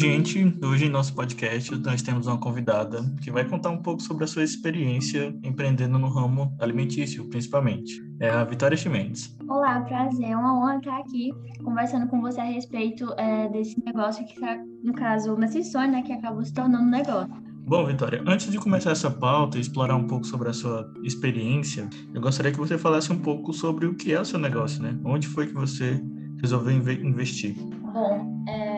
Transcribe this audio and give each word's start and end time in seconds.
Gente. 0.00 0.58
Hoje 0.64 0.86
em 0.86 0.88
nosso 0.88 1.14
podcast 1.14 1.76
nós 1.76 2.00
temos 2.00 2.26
uma 2.26 2.38
convidada 2.38 3.02
que 3.22 3.30
vai 3.30 3.44
contar 3.44 3.68
um 3.68 3.82
pouco 3.82 4.00
sobre 4.00 4.24
a 4.24 4.26
sua 4.26 4.42
experiência 4.42 5.38
empreendendo 5.44 5.98
no 5.98 6.08
ramo 6.08 6.56
alimentício, 6.58 7.28
principalmente. 7.28 8.02
É 8.18 8.30
a 8.30 8.42
Vitória 8.44 8.78
Chimenez. 8.78 9.36
Olá, 9.46 9.78
prazer. 9.82 10.30
É 10.30 10.34
uma 10.34 10.58
honra 10.58 10.78
estar 10.78 10.98
aqui 11.00 11.30
conversando 11.62 12.06
com 12.06 12.18
você 12.22 12.40
a 12.40 12.44
respeito 12.44 13.12
é, 13.18 13.46
desse 13.50 13.78
negócio 13.84 14.24
que, 14.24 14.40
no 14.82 14.94
caso, 14.94 15.36
nesse 15.36 15.62
sonho, 15.64 15.92
né, 15.92 16.00
que 16.00 16.14
acabou 16.14 16.42
se 16.46 16.54
tornando 16.54 16.84
um 16.84 16.90
negócio. 16.90 17.34
Bom, 17.66 17.84
Vitória, 17.84 18.22
antes 18.26 18.50
de 18.50 18.56
começar 18.56 18.92
essa 18.92 19.10
pauta 19.10 19.58
e 19.58 19.60
explorar 19.60 19.96
um 19.96 20.06
pouco 20.06 20.26
sobre 20.26 20.48
a 20.48 20.54
sua 20.54 20.90
experiência, 21.02 21.86
eu 22.14 22.22
gostaria 22.22 22.50
que 22.50 22.58
você 22.58 22.78
falasse 22.78 23.12
um 23.12 23.18
pouco 23.18 23.52
sobre 23.52 23.84
o 23.84 23.94
que 23.94 24.14
é 24.14 24.20
o 24.20 24.24
seu 24.24 24.38
negócio, 24.38 24.82
né? 24.82 24.98
Onde 25.04 25.28
foi 25.28 25.46
que 25.46 25.52
você 25.52 26.02
resolveu 26.40 26.72
investir? 26.72 27.54
Bom, 27.92 28.44
é, 28.48 28.69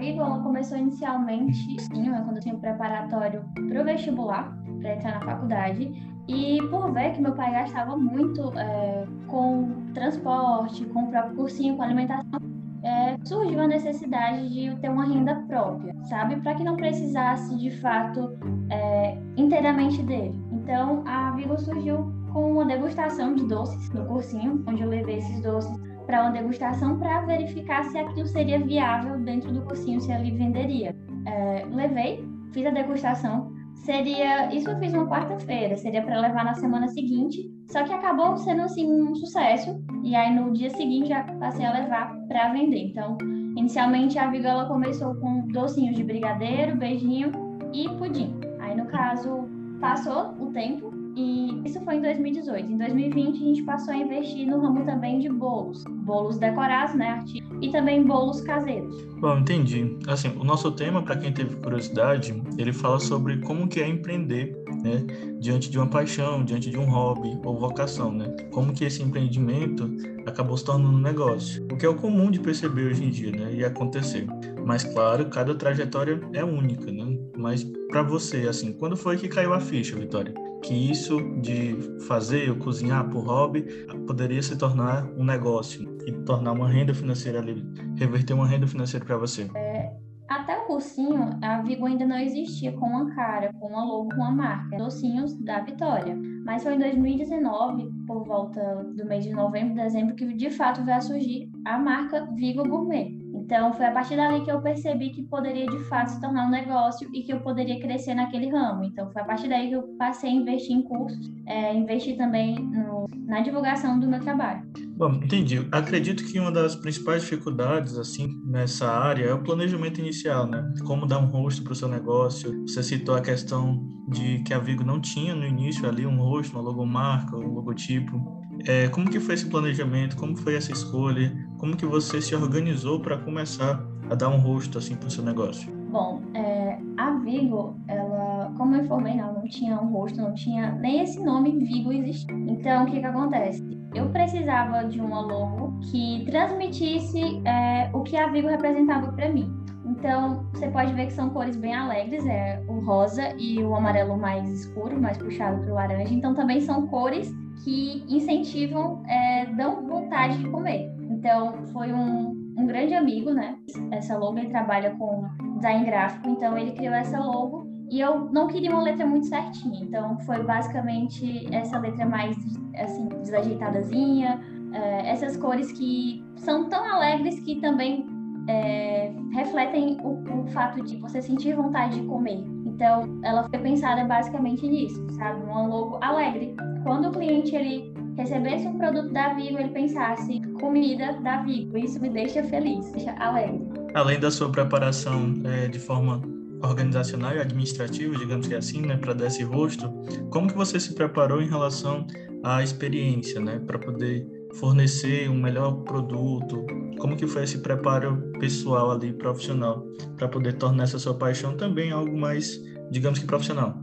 a 0.00 0.02
Vigo 0.02 0.22
ela 0.22 0.40
começou 0.40 0.78
inicialmente, 0.78 1.78
sim, 1.78 2.10
quando 2.10 2.36
eu 2.36 2.40
tinha 2.40 2.56
preparatório 2.56 3.44
para 3.68 3.82
o 3.82 3.84
vestibular, 3.84 4.56
para 4.80 4.94
entrar 4.94 5.20
na 5.20 5.20
faculdade, 5.20 5.92
e 6.26 6.58
por 6.70 6.90
ver 6.92 7.12
que 7.12 7.20
meu 7.20 7.34
pai 7.34 7.52
gastava 7.52 7.96
muito 7.98 8.50
é, 8.58 9.06
com 9.26 9.68
transporte, 9.92 10.86
com 10.86 11.04
o 11.04 11.08
próprio 11.08 11.36
cursinho, 11.36 11.76
com 11.76 11.82
alimentação, 11.82 12.40
é, 12.82 13.16
surgiu 13.24 13.60
a 13.60 13.66
necessidade 13.66 14.48
de 14.48 14.74
ter 14.76 14.88
uma 14.88 15.04
renda 15.04 15.34
própria, 15.46 15.94
sabe? 16.04 16.36
Para 16.36 16.54
que 16.54 16.64
não 16.64 16.76
precisasse 16.76 17.54
de 17.58 17.70
fato 17.70 18.38
é, 18.70 19.18
inteiramente 19.36 20.02
dele. 20.02 20.34
Então 20.50 21.02
a 21.06 21.32
Vigo 21.32 21.58
surgiu 21.58 22.10
com 22.32 22.52
uma 22.52 22.64
degustação 22.64 23.34
de 23.34 23.44
doces 23.44 23.92
no 23.92 24.06
cursinho, 24.06 24.64
onde 24.66 24.80
eu 24.80 24.88
levei 24.88 25.18
esses 25.18 25.42
doces 25.42 25.89
para 26.06 26.22
uma 26.22 26.30
degustação 26.30 26.98
para 26.98 27.20
verificar 27.22 27.84
se 27.84 27.98
aquilo 27.98 28.26
seria 28.26 28.58
viável 28.58 29.18
dentro 29.18 29.52
do 29.52 29.62
cursinho, 29.62 30.00
se 30.00 30.12
ali 30.12 30.30
venderia. 30.32 30.96
É, 31.26 31.64
levei, 31.70 32.24
fiz 32.52 32.66
a 32.66 32.70
degustação. 32.70 33.52
Seria, 33.74 34.52
isso 34.54 34.68
eu 34.68 34.78
fiz 34.78 34.92
uma 34.92 35.06
quarta-feira, 35.06 35.76
seria 35.76 36.02
para 36.02 36.20
levar 36.20 36.44
na 36.44 36.54
semana 36.54 36.86
seguinte, 36.88 37.50
só 37.70 37.82
que 37.82 37.92
acabou 37.92 38.36
sendo 38.36 38.62
assim 38.62 38.86
um 38.90 39.14
sucesso. 39.14 39.82
E 40.02 40.14
aí 40.14 40.34
no 40.34 40.52
dia 40.52 40.70
seguinte 40.70 41.08
já 41.08 41.22
passei 41.22 41.64
a 41.64 41.72
levar 41.72 42.14
para 42.28 42.52
vender. 42.52 42.88
Então, 42.88 43.16
inicialmente 43.56 44.18
a 44.18 44.28
Viga 44.28 44.50
ela 44.50 44.66
começou 44.66 45.14
com 45.14 45.46
docinhos 45.48 45.96
de 45.96 46.04
brigadeiro, 46.04 46.76
beijinho 46.76 47.32
e 47.72 47.88
pudim. 47.88 48.38
Aí 48.58 48.76
no 48.76 48.86
caso 48.86 49.48
passou 49.80 50.34
o 50.38 50.52
tempo, 50.52 50.89
e 51.16 51.60
isso 51.64 51.80
foi 51.80 51.96
em 51.96 52.02
2018. 52.02 52.72
Em 52.72 52.78
2020, 52.78 53.36
a 53.36 53.46
gente 53.46 53.62
passou 53.62 53.92
a 53.92 53.96
investir 53.96 54.46
no 54.46 54.60
ramo 54.60 54.84
também 54.84 55.18
de 55.18 55.28
bolos. 55.28 55.84
Bolos 55.84 56.38
decorados, 56.38 56.94
né, 56.94 57.24
e 57.60 57.70
também 57.70 58.02
bolos 58.02 58.40
caseiros. 58.40 59.04
Bom, 59.20 59.38
entendi. 59.38 59.96
Assim, 60.06 60.28
o 60.38 60.44
nosso 60.44 60.70
tema, 60.72 61.02
para 61.02 61.16
quem 61.16 61.32
teve 61.32 61.56
curiosidade, 61.56 62.42
ele 62.56 62.72
fala 62.72 62.98
sobre 62.98 63.38
como 63.38 63.68
que 63.68 63.80
é 63.80 63.88
empreender, 63.88 64.56
né, 64.82 65.04
diante 65.38 65.70
de 65.70 65.78
uma 65.78 65.86
paixão, 65.86 66.44
diante 66.44 66.70
de 66.70 66.78
um 66.78 66.88
hobby 66.88 67.38
ou 67.44 67.58
vocação, 67.58 68.12
né? 68.12 68.34
Como 68.50 68.72
que 68.72 68.84
esse 68.84 69.02
empreendimento 69.02 69.90
acabou 70.26 70.56
se 70.56 70.64
tornando 70.64 70.96
um 70.96 71.00
negócio. 71.00 71.66
O 71.70 71.76
que 71.76 71.84
é 71.84 71.88
o 71.88 71.94
comum 71.94 72.30
de 72.30 72.40
perceber 72.40 72.86
hoje 72.86 73.04
em 73.04 73.10
dia, 73.10 73.32
né, 73.32 73.52
e 73.54 73.64
acontecer. 73.64 74.26
Mas 74.64 74.84
claro, 74.84 75.26
cada 75.26 75.54
trajetória 75.54 76.20
é 76.32 76.44
única, 76.44 76.90
né? 76.90 77.18
Mas 77.36 77.66
para 77.90 78.02
você, 78.02 78.48
assim, 78.48 78.72
quando 78.72 78.96
foi 78.96 79.16
que 79.16 79.28
caiu 79.28 79.52
a 79.52 79.60
ficha, 79.60 79.96
Vitória? 79.96 80.32
que 80.62 80.74
isso 80.74 81.18
de 81.40 81.74
fazer 82.06 82.50
ou 82.50 82.56
cozinhar 82.56 83.08
por 83.08 83.24
hobby 83.24 83.62
poderia 84.06 84.42
se 84.42 84.56
tornar 84.56 85.06
um 85.16 85.24
negócio 85.24 85.98
e 86.06 86.12
tornar 86.12 86.52
uma 86.52 86.68
renda 86.68 86.94
financeira 86.94 87.38
ali, 87.38 87.64
reverter 87.96 88.34
uma 88.34 88.46
renda 88.46 88.66
financeira 88.66 89.04
para 89.04 89.16
você? 89.16 89.50
É, 89.54 89.90
até 90.28 90.56
o 90.58 90.66
cursinho, 90.66 91.30
a 91.42 91.60
Vigo 91.62 91.86
ainda 91.86 92.06
não 92.06 92.18
existia 92.18 92.72
com 92.72 92.86
uma 92.86 93.14
cara, 93.14 93.52
com 93.54 93.68
uma 93.68 93.84
logo, 93.84 94.10
com 94.10 94.16
uma 94.16 94.30
marca. 94.30 94.76
Docinhos 94.76 95.34
da 95.40 95.60
Vitória. 95.60 96.16
Mas 96.44 96.62
foi 96.62 96.74
em 96.74 96.78
2019, 96.78 97.90
por 98.06 98.24
volta 98.24 98.84
do 98.96 99.04
mês 99.06 99.24
de 99.24 99.32
novembro, 99.32 99.74
dezembro, 99.74 100.14
que 100.14 100.32
de 100.34 100.50
fato 100.50 100.84
veio 100.84 100.98
a 100.98 101.00
surgir 101.00 101.50
a 101.64 101.78
marca 101.78 102.28
Vigo 102.34 102.62
Gourmet. 102.68 103.19
Então, 103.50 103.74
foi 103.74 103.84
a 103.84 103.90
partir 103.90 104.14
dali 104.14 104.44
que 104.44 104.52
eu 104.52 104.62
percebi 104.62 105.10
que 105.10 105.24
poderia 105.24 105.66
de 105.66 105.80
fato 105.86 106.12
se 106.12 106.20
tornar 106.20 106.46
um 106.46 106.50
negócio 106.50 107.10
e 107.12 107.24
que 107.24 107.32
eu 107.32 107.40
poderia 107.40 107.80
crescer 107.80 108.14
naquele 108.14 108.48
ramo. 108.48 108.84
Então, 108.84 109.10
foi 109.10 109.22
a 109.22 109.24
partir 109.24 109.48
daí 109.48 109.68
que 109.68 109.74
eu 109.74 109.82
passei 109.98 110.30
a 110.30 110.32
investir 110.32 110.76
em 110.76 110.82
cursos, 110.82 111.28
é, 111.46 111.74
investir 111.74 112.16
também 112.16 112.54
no, 112.54 113.08
na 113.26 113.40
divulgação 113.40 113.98
do 113.98 114.06
meu 114.06 114.20
trabalho. 114.20 114.62
Bom, 114.96 115.14
entendi. 115.14 115.66
Acredito 115.72 116.24
que 116.26 116.38
uma 116.38 116.52
das 116.52 116.76
principais 116.76 117.22
dificuldades, 117.22 117.98
assim, 117.98 118.28
nessa 118.46 118.88
área 118.88 119.24
é 119.24 119.34
o 119.34 119.42
planejamento 119.42 119.98
inicial, 119.98 120.46
né? 120.46 120.72
Como 120.86 121.04
dar 121.04 121.18
um 121.18 121.26
rosto 121.26 121.64
para 121.64 121.72
o 121.72 121.74
seu 121.74 121.88
negócio. 121.88 122.62
Você 122.68 122.84
citou 122.84 123.16
a 123.16 123.20
questão 123.20 123.84
de 124.08 124.44
que 124.44 124.54
a 124.54 124.60
Vigo 124.60 124.84
não 124.84 125.00
tinha 125.00 125.34
no 125.34 125.44
início 125.44 125.88
ali 125.88 126.06
um 126.06 126.18
rosto, 126.18 126.52
uma 126.52 126.62
logomarca, 126.62 127.36
um 127.36 127.52
logotipo. 127.52 128.40
É, 128.64 128.88
como 128.88 129.10
que 129.10 129.18
foi 129.18 129.34
esse 129.34 129.46
planejamento? 129.46 130.16
Como 130.16 130.36
foi 130.36 130.54
essa 130.54 130.70
escolha? 130.70 131.32
Como 131.60 131.76
que 131.76 131.84
você 131.84 132.22
se 132.22 132.34
organizou 132.34 133.00
para 133.00 133.18
começar 133.18 133.86
a 134.08 134.14
dar 134.14 134.30
um 134.30 134.38
rosto 134.38 134.78
assim 134.78 134.96
para 134.96 135.08
o 135.08 135.10
seu 135.10 135.22
negócio? 135.22 135.70
Bom, 135.90 136.22
é, 136.32 136.78
a 136.96 137.10
Vigo, 137.18 137.78
ela, 137.86 138.50
como 138.56 138.74
eu 138.74 138.82
informei, 138.82 139.18
ela 139.18 139.34
não 139.34 139.44
tinha 139.44 139.78
um 139.78 139.92
rosto, 139.92 140.18
não 140.18 140.32
tinha 140.32 140.72
nem 140.76 141.02
esse 141.02 141.22
nome 141.22 141.58
Vigo 141.58 141.92
existia. 141.92 142.34
Então, 142.34 142.84
o 142.84 142.86
que 142.86 142.98
que 142.98 143.04
acontece? 143.04 143.62
Eu 143.94 144.08
precisava 144.08 144.84
de 144.84 145.02
uma 145.02 145.20
logo 145.20 145.78
que 145.90 146.24
transmitisse 146.24 147.42
é, 147.44 147.90
o 147.92 148.02
que 148.04 148.16
a 148.16 148.28
Vigo 148.28 148.48
representava 148.48 149.12
para 149.12 149.28
mim. 149.28 149.54
Então, 149.84 150.46
você 150.54 150.66
pode 150.68 150.94
ver 150.94 151.08
que 151.08 151.12
são 151.12 151.28
cores 151.28 151.56
bem 151.56 151.74
alegres, 151.74 152.24
é 152.24 152.64
o 152.68 152.80
rosa 152.80 153.34
e 153.36 153.62
o 153.62 153.74
amarelo 153.74 154.16
mais 154.16 154.48
escuro, 154.50 154.98
mais 154.98 155.18
puxado 155.18 155.60
para 155.60 155.70
o 155.70 155.74
laranja. 155.74 156.14
Então, 156.14 156.32
também 156.32 156.62
são 156.62 156.86
cores 156.86 157.30
que 157.62 158.02
incentivam, 158.08 159.02
é, 159.06 159.44
dão 159.44 159.86
vontade 159.86 160.38
de 160.38 160.48
comer. 160.48 160.99
Então, 161.20 161.66
foi 161.66 161.92
um, 161.92 162.30
um 162.56 162.66
grande 162.66 162.94
amigo, 162.94 163.30
né? 163.30 163.58
Essa 163.90 164.16
logo 164.16 164.38
ele 164.38 164.48
trabalha 164.48 164.96
com 164.96 165.28
design 165.56 165.84
gráfico, 165.84 166.30
então 166.30 166.56
ele 166.56 166.72
criou 166.72 166.94
essa 166.94 167.20
logo 167.20 167.68
e 167.90 168.00
eu 168.00 168.30
não 168.32 168.46
queria 168.46 168.70
uma 168.70 168.82
letra 168.82 169.06
muito 169.06 169.26
certinha, 169.26 169.80
então 169.82 170.18
foi 170.20 170.42
basicamente 170.42 171.46
essa 171.54 171.78
letra 171.78 172.06
mais 172.06 172.34
assim 172.74 173.06
desajeitadazinha, 173.20 174.40
é, 174.72 175.10
essas 175.10 175.36
cores 175.36 175.70
que 175.72 176.24
são 176.36 176.70
tão 176.70 176.88
alegres 176.90 177.38
que 177.40 177.56
também 177.56 178.06
é, 178.48 179.12
refletem 179.34 179.98
o, 180.02 180.40
o, 180.40 180.46
fato 180.52 180.82
de 180.82 180.96
você 180.96 181.20
sentir 181.20 181.54
vontade 181.54 182.00
de 182.00 182.06
comer. 182.06 182.42
Então, 182.64 183.20
ela 183.22 183.46
foi 183.46 183.58
pensada 183.58 184.04
basicamente 184.04 184.66
nisso, 184.66 185.06
sabe? 185.10 185.44
Um 185.44 185.68
logo 185.68 185.98
alegre. 186.00 186.56
Quando 186.82 187.08
o 187.08 187.12
cliente 187.12 187.54
ele 187.54 187.92
recebesse 188.20 188.66
um 188.66 188.76
produto 188.76 189.12
da 189.12 189.34
Vigo, 189.34 189.58
ele 189.58 189.70
pensasse 189.70 190.40
comida 190.60 191.14
da 191.22 191.42
Vigo. 191.42 191.76
Isso 191.78 192.00
me 192.00 192.10
deixa 192.10 192.42
feliz, 192.44 192.90
deixa 192.92 193.12
alegre. 193.12 193.60
Além 193.94 194.20
da 194.20 194.30
sua 194.30 194.50
preparação 194.50 195.34
é, 195.44 195.68
de 195.68 195.78
forma 195.78 196.20
organizacional 196.62 197.34
e 197.34 197.40
administrativa, 197.40 198.16
digamos 198.16 198.46
que 198.46 198.54
é 198.54 198.58
assim, 198.58 198.82
né, 198.82 198.96
para 198.96 199.14
dar 199.14 199.26
esse 199.26 199.42
rosto, 199.42 199.90
como 200.30 200.48
que 200.48 200.54
você 200.54 200.78
se 200.78 200.94
preparou 200.94 201.40
em 201.40 201.48
relação 201.48 202.06
à 202.42 202.62
experiência, 202.62 203.40
né, 203.40 203.58
para 203.66 203.78
poder 203.78 204.26
fornecer 204.54 205.30
um 205.30 205.40
melhor 205.40 205.72
produto? 205.84 206.66
Como 206.98 207.16
que 207.16 207.26
foi 207.26 207.44
esse 207.44 207.58
preparo 207.58 208.22
pessoal 208.38 208.90
ali, 208.90 209.12
profissional, 209.14 209.86
para 210.16 210.28
poder 210.28 210.54
tornar 210.54 210.84
essa 210.84 210.98
sua 210.98 211.14
paixão 211.14 211.56
também 211.56 211.90
algo 211.90 212.16
mais, 212.18 212.60
digamos 212.90 213.18
que 213.18 213.24
profissional? 213.24 213.80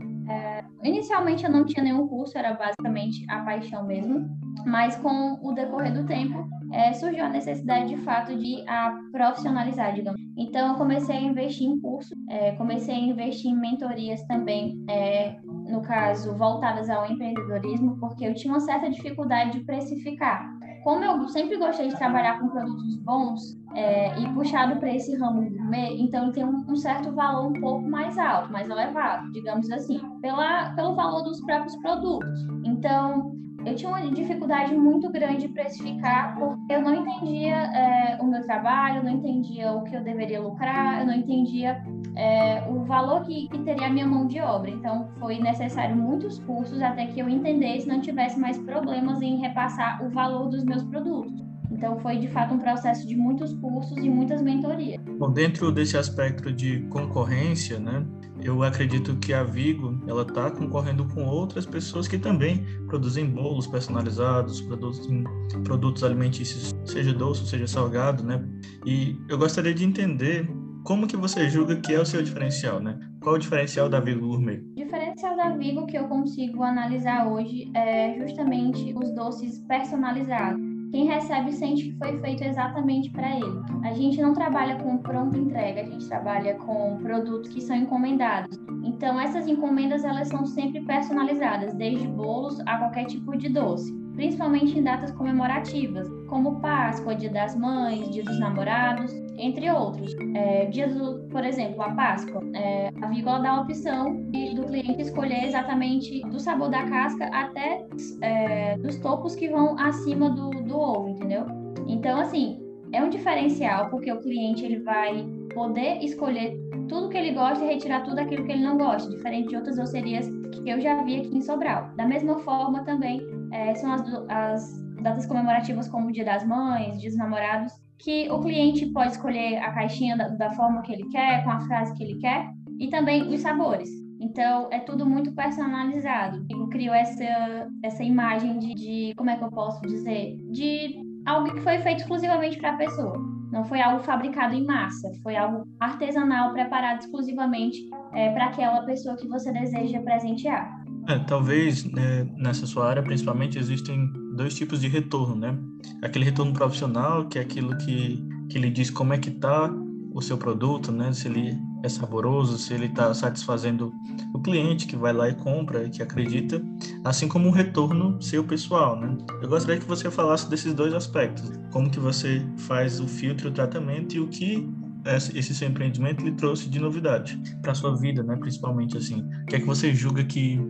Inicialmente 0.82 1.44
eu 1.44 1.50
não 1.50 1.64
tinha 1.64 1.82
nenhum 1.82 2.06
curso, 2.06 2.38
era 2.38 2.52
basicamente 2.54 3.24
a 3.28 3.40
paixão 3.42 3.84
mesmo, 3.86 4.28
mas 4.64 4.96
com 4.96 5.38
o 5.42 5.52
decorrer 5.52 5.92
do 5.92 6.06
tempo 6.06 6.48
é, 6.72 6.92
surgiu 6.92 7.24
a 7.24 7.28
necessidade 7.28 7.88
de 7.88 7.96
fato 8.02 8.36
de 8.36 8.62
a 8.68 8.96
profissionalizar, 9.10 9.94
digamos. 9.94 10.20
Então 10.36 10.72
eu 10.72 10.74
comecei 10.76 11.16
a 11.16 11.20
investir 11.20 11.66
em 11.66 11.80
curso, 11.80 12.14
é, 12.28 12.52
comecei 12.52 12.94
a 12.94 12.98
investir 12.98 13.50
em 13.50 13.58
mentorias 13.58 14.22
também, 14.24 14.84
é, 14.88 15.36
no 15.42 15.82
caso 15.82 16.36
voltadas 16.36 16.88
ao 16.88 17.10
empreendedorismo, 17.10 17.98
porque 17.98 18.24
eu 18.24 18.34
tinha 18.34 18.52
uma 18.52 18.60
certa 18.60 18.88
dificuldade 18.88 19.58
de 19.58 19.64
precificar 19.64 20.57
como 20.88 21.04
eu 21.04 21.28
sempre 21.28 21.58
gostei 21.58 21.88
de 21.88 21.96
trabalhar 21.98 22.40
com 22.40 22.48
produtos 22.48 22.96
bons 22.96 23.60
é, 23.74 24.18
e 24.18 24.26
puxado 24.32 24.80
para 24.80 24.94
esse 24.94 25.14
ramo 25.16 25.42
gourmet, 25.42 26.00
então 26.00 26.22
ele 26.24 26.32
tem 26.32 26.46
um, 26.46 26.64
um, 26.66 26.76
certo 26.76 27.12
valor 27.12 27.48
um 27.50 27.60
pouco 27.60 27.86
mais 27.86 28.16
alto, 28.16 28.50
mais 28.50 28.70
elevado, 28.70 29.30
digamos 29.32 29.70
assim, 29.70 30.00
pela, 30.22 30.70
pelo 30.70 30.94
valor 30.94 31.24
dos 31.24 31.42
próprios 31.42 31.76
produtos. 31.76 32.40
Então, 32.64 33.36
eu 33.68 33.76
tinha 33.76 33.90
uma 33.90 34.10
dificuldade 34.10 34.74
muito 34.74 35.10
grande 35.10 35.42
de 35.42 35.48
precificar, 35.48 36.38
porque 36.38 36.72
eu 36.72 36.80
não 36.80 36.94
entendia 36.94 37.54
é, 37.54 38.18
o 38.20 38.26
meu 38.26 38.42
trabalho, 38.42 39.02
não 39.02 39.10
entendia 39.10 39.72
o 39.72 39.84
que 39.84 39.94
eu 39.94 40.02
deveria 40.02 40.40
lucrar, 40.40 41.00
eu 41.00 41.06
não 41.06 41.14
entendia 41.14 41.82
é, 42.16 42.66
o 42.68 42.84
valor 42.84 43.22
que, 43.22 43.48
que, 43.48 43.58
teria 43.58 43.86
a 43.86 43.90
minha 43.90 44.06
mão 44.06 44.26
de 44.26 44.40
obra. 44.40 44.70
Então, 44.70 45.08
foi 45.18 45.38
necessário 45.38 45.94
muitos 45.94 46.38
cursos 46.40 46.80
até 46.80 47.06
que 47.06 47.20
eu 47.20 47.28
entendesse, 47.28 47.86
não 47.86 48.00
tivesse 48.00 48.38
mais 48.38 48.58
problemas 48.58 49.20
em 49.20 49.36
repassar 49.36 50.04
o 50.04 50.08
valor 50.08 50.48
dos 50.48 50.64
meus 50.64 50.82
produtos. 50.84 51.48
Então 51.70 51.98
foi 52.00 52.18
de 52.18 52.28
fato 52.28 52.54
um 52.54 52.58
processo 52.58 53.06
de 53.06 53.14
muitos 53.14 53.52
cursos 53.54 53.96
e 53.98 54.08
muitas 54.08 54.40
mentorias. 54.40 55.00
Bom, 55.18 55.30
dentro 55.30 55.70
desse 55.70 55.96
aspecto 55.96 56.50
de 56.50 56.80
concorrência, 56.88 57.78
né, 57.78 58.04
eu 58.48 58.62
acredito 58.62 59.14
que 59.16 59.34
a 59.34 59.44
Vigo 59.44 60.00
ela 60.06 60.22
está 60.22 60.50
concorrendo 60.50 61.04
com 61.04 61.24
outras 61.26 61.66
pessoas 61.66 62.08
que 62.08 62.18
também 62.18 62.64
produzem 62.86 63.26
bolos 63.26 63.66
personalizados, 63.66 64.62
produzem 64.62 65.22
produtos 65.64 66.02
alimentícios, 66.02 66.74
seja 66.84 67.12
doce, 67.12 67.46
seja 67.46 67.66
salgado, 67.66 68.24
né? 68.24 68.42
E 68.86 69.16
eu 69.28 69.36
gostaria 69.36 69.74
de 69.74 69.84
entender 69.84 70.48
como 70.82 71.06
que 71.06 71.16
você 71.16 71.48
julga 71.50 71.76
que 71.76 71.92
é 71.92 72.00
o 72.00 72.06
seu 72.06 72.22
diferencial, 72.22 72.80
né? 72.80 72.98
Qual 73.20 73.34
o 73.34 73.38
diferencial 73.38 73.88
da 73.88 74.00
Vigo 74.00 74.26
Gourmet? 74.26 74.62
O 74.72 74.74
diferencial 74.76 75.36
da 75.36 75.50
Vigo 75.50 75.86
que 75.86 75.98
eu 75.98 76.04
consigo 76.04 76.62
analisar 76.62 77.28
hoje 77.28 77.70
é 77.74 78.18
justamente 78.18 78.94
os 78.96 79.14
doces 79.14 79.58
personalizados 79.68 80.67
quem 80.90 81.06
recebe 81.06 81.52
sente 81.52 81.84
que 81.84 81.98
foi 81.98 82.18
feito 82.20 82.44
exatamente 82.44 83.10
para 83.10 83.36
ele. 83.36 83.62
A 83.84 83.92
gente 83.92 84.20
não 84.20 84.32
trabalha 84.32 84.76
com 84.76 84.98
pronta 84.98 85.36
entrega, 85.36 85.82
a 85.82 85.84
gente 85.84 86.08
trabalha 86.08 86.54
com 86.54 86.98
produtos 86.98 87.50
que 87.50 87.60
são 87.60 87.76
encomendados. 87.76 88.58
Então 88.84 89.20
essas 89.20 89.46
encomendas 89.46 90.04
elas 90.04 90.28
são 90.28 90.46
sempre 90.46 90.80
personalizadas, 90.84 91.74
desde 91.74 92.06
bolos 92.06 92.60
a 92.60 92.78
qualquer 92.78 93.04
tipo 93.04 93.36
de 93.36 93.48
doce 93.48 93.98
principalmente 94.18 94.76
em 94.76 94.82
datas 94.82 95.12
comemorativas, 95.12 96.08
como 96.26 96.60
Páscoa, 96.60 97.14
Dia 97.14 97.30
das 97.30 97.54
Mães, 97.54 98.10
Dia 98.10 98.24
dos 98.24 98.36
Namorados, 98.40 99.14
entre 99.38 99.70
outros. 99.70 100.14
É, 100.34 100.66
dia 100.66 100.88
do, 100.88 101.26
por 101.28 101.44
exemplo, 101.44 101.80
a 101.82 101.90
Páscoa, 101.92 102.42
é, 102.54 102.90
a 103.00 103.06
Vígola 103.08 103.40
dá 103.40 103.50
a 103.52 103.60
opção 103.60 104.22
de, 104.30 104.54
do 104.54 104.64
cliente 104.64 105.02
escolher 105.02 105.44
exatamente 105.44 106.20
do 106.22 106.38
sabor 106.38 106.68
da 106.68 106.84
casca 106.84 107.26
até 107.26 107.86
é, 108.22 108.76
dos 108.78 108.96
topos 108.98 109.34
que 109.34 109.48
vão 109.48 109.78
acima 109.78 110.30
do, 110.30 110.50
do 110.50 110.78
ovo, 110.78 111.08
entendeu? 111.08 111.46
Então, 111.86 112.20
assim, 112.20 112.60
é 112.92 113.02
um 113.02 113.08
diferencial 113.08 113.88
porque 113.90 114.12
o 114.12 114.20
cliente 114.20 114.64
ele 114.64 114.80
vai 114.80 115.26
poder 115.54 116.02
escolher 116.02 116.58
tudo 116.88 117.08
que 117.08 117.16
ele 117.16 117.32
gosta 117.32 117.64
e 117.64 117.68
retirar 117.68 118.02
tudo 118.02 118.18
aquilo 118.18 118.44
que 118.44 118.52
ele 118.52 118.62
não 118.62 118.76
gosta, 118.76 119.10
diferente 119.10 119.48
de 119.48 119.56
outras 119.56 119.76
docerias 119.76 120.28
que 120.52 120.68
eu 120.68 120.80
já 120.80 121.02
vi 121.02 121.20
aqui 121.20 121.36
em 121.36 121.40
Sobral. 121.40 121.90
Da 121.96 122.06
mesma 122.06 122.38
forma 122.38 122.84
também 122.84 123.20
é, 123.52 123.74
são 123.74 123.92
as, 123.92 124.02
as 124.28 124.88
datas 125.02 125.26
comemorativas 125.26 125.88
como 125.88 126.08
o 126.08 126.12
Dia 126.12 126.24
das 126.24 126.44
Mães, 126.46 126.98
Dia 127.00 127.10
dos 127.10 127.18
Namorados, 127.18 127.72
que 127.98 128.30
o 128.30 128.40
cliente 128.40 128.86
pode 128.86 129.12
escolher 129.12 129.58
a 129.58 129.72
caixinha 129.72 130.16
da, 130.16 130.28
da, 130.28 130.50
forma 130.52 130.82
que 130.82 130.92
ele 130.92 131.08
quer, 131.08 131.42
com 131.44 131.50
a 131.50 131.60
frase 131.62 131.94
que 131.94 132.04
ele 132.04 132.18
quer, 132.18 132.48
e 132.78 132.88
também 132.88 133.22
os 133.28 133.40
sabores. 133.40 133.88
Então, 134.20 134.68
é 134.70 134.80
tudo 134.80 135.06
muito 135.06 135.32
personalizado. 135.34 136.44
Eu 136.50 136.68
crio 136.68 136.92
essa, 136.92 137.68
essa 137.82 138.02
imagem 138.02 138.58
de, 138.58 138.74
de, 138.74 139.14
como 139.16 139.30
é 139.30 139.36
que 139.36 139.44
eu 139.44 139.50
posso 139.50 139.80
dizer, 139.82 140.36
de 140.50 141.00
algo 141.26 141.52
que 141.52 141.60
foi 141.60 141.78
feito 141.78 142.00
exclusivamente 142.00 142.58
para 142.58 142.70
a 142.70 142.76
pessoa. 142.76 143.18
Não 143.52 143.64
foi 143.64 143.80
algo 143.80 144.02
fabricado 144.02 144.54
em 144.54 144.64
massa, 144.64 145.10
foi 145.22 145.36
algo 145.36 145.66
artesanal, 145.80 146.52
preparado 146.52 147.00
exclusivamente 147.00 147.78
é, 148.12 148.30
para 148.32 148.46
aquela 148.46 148.82
pessoa 148.82 149.16
que 149.16 149.26
você 149.26 149.50
deseja 149.52 150.00
presentear. 150.02 150.77
É, 151.08 151.18
talvez 151.20 151.84
né, 151.84 152.28
nessa 152.36 152.66
sua 152.66 152.86
área, 152.86 153.02
principalmente, 153.02 153.58
existem 153.58 154.12
dois 154.36 154.54
tipos 154.54 154.82
de 154.82 154.88
retorno, 154.88 155.34
né? 155.34 155.58
Aquele 156.02 156.26
retorno 156.26 156.52
profissional, 156.52 157.26
que 157.26 157.38
é 157.38 157.42
aquilo 157.42 157.76
que, 157.78 158.22
que 158.50 158.58
ele 158.58 158.68
diz 158.68 158.90
como 158.90 159.14
é 159.14 159.18
que 159.18 159.30
está 159.30 159.72
o 160.12 160.20
seu 160.20 160.36
produto, 160.36 160.92
né? 160.92 161.10
Se 161.14 161.28
ele 161.28 161.56
é 161.82 161.88
saboroso, 161.88 162.58
se 162.58 162.74
ele 162.74 162.86
está 162.86 163.14
satisfazendo 163.14 163.90
o 164.34 164.40
cliente 164.40 164.86
que 164.86 164.96
vai 164.96 165.14
lá 165.14 165.30
e 165.30 165.34
compra 165.34 165.84
e 165.84 165.88
que 165.88 166.02
acredita, 166.02 166.62
assim 167.04 167.26
como 167.26 167.48
um 167.48 167.52
retorno 167.52 168.20
seu 168.20 168.44
pessoal, 168.44 169.00
né? 169.00 169.16
Eu 169.40 169.48
gostaria 169.48 169.80
que 169.80 169.88
você 169.88 170.10
falasse 170.10 170.50
desses 170.50 170.74
dois 170.74 170.92
aspectos, 170.92 171.50
como 171.72 171.88
que 171.88 171.98
você 171.98 172.44
faz 172.58 173.00
o 173.00 173.08
filtro, 173.08 173.48
o 173.48 173.52
tratamento 173.52 174.14
e 174.14 174.20
o 174.20 174.28
que 174.28 174.68
esse 175.06 175.54
seu 175.54 175.68
empreendimento 175.68 176.22
lhe 176.22 176.32
trouxe 176.32 176.68
de 176.68 176.78
novidade 176.78 177.40
para 177.62 177.74
sua 177.74 177.96
vida, 177.96 178.22
né? 178.22 178.36
Principalmente 178.36 178.98
assim, 178.98 179.22
o 179.22 179.46
que 179.46 179.56
é 179.56 179.60
que 179.60 179.66
você 179.66 179.94
julga 179.94 180.22
que 180.22 180.60